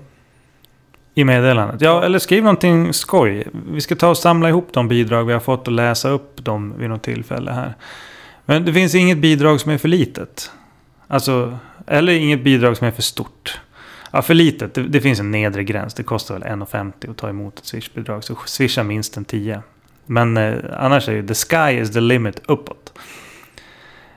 I 1.18 1.24
meddelandet. 1.24 1.80
Ja, 1.80 2.04
eller 2.04 2.18
skriv 2.18 2.42
någonting 2.42 2.92
skoj. 2.92 3.46
Vi 3.52 3.80
ska 3.80 3.96
ta 3.96 4.08
och 4.08 4.18
samla 4.18 4.48
ihop 4.48 4.68
de 4.72 4.88
bidrag 4.88 5.24
vi 5.24 5.32
har 5.32 5.40
fått 5.40 5.66
och 5.66 5.72
läsa 5.72 6.08
upp 6.08 6.44
dem 6.44 6.74
vid 6.78 6.90
något 6.90 7.02
tillfälle 7.02 7.50
här. 7.50 7.74
Men 8.44 8.64
det 8.64 8.72
finns 8.72 8.94
inget 8.94 9.18
bidrag 9.18 9.60
som 9.60 9.72
är 9.72 9.78
för 9.78 9.88
litet. 9.88 10.50
Alltså, 11.06 11.58
eller 11.86 12.12
inget 12.12 12.44
bidrag 12.44 12.76
som 12.76 12.86
är 12.86 12.90
för 12.90 13.02
stort. 13.02 13.60
Ja, 14.10 14.22
för 14.22 14.34
litet. 14.34 14.74
Det, 14.74 14.82
det 14.82 15.00
finns 15.00 15.20
en 15.20 15.30
nedre 15.30 15.64
gräns. 15.64 15.94
Det 15.94 16.02
kostar 16.02 16.34
väl 16.38 16.42
1,50 16.42 17.10
att 17.10 17.16
ta 17.16 17.28
emot 17.28 17.58
ett 17.58 17.66
swishbidrag. 17.66 18.24
Så 18.24 18.36
swisha 18.46 18.82
minst 18.82 19.16
en 19.16 19.24
10. 19.24 19.62
Men 20.06 20.36
eh, 20.36 20.54
annars 20.78 21.08
är 21.08 21.12
ju 21.12 21.26
the 21.26 21.34
sky 21.34 21.80
is 21.80 21.92
the 21.92 22.00
limit 22.00 22.42
uppåt. 22.46 22.98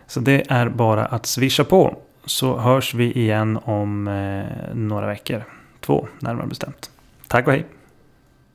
Så 0.07 0.19
det 0.19 0.51
är 0.51 0.69
bara 0.69 1.05
att 1.05 1.25
swisha 1.25 1.63
på. 1.63 1.97
Så 2.25 2.57
hörs 2.57 2.93
vi 2.93 3.12
igen 3.12 3.59
om 3.63 4.07
eh, 4.07 4.75
några 4.75 5.07
veckor. 5.07 5.43
Två 5.79 6.07
närmare 6.19 6.47
bestämt. 6.47 6.91
Tack 7.27 7.47
och 7.47 7.53
hej. 7.53 7.65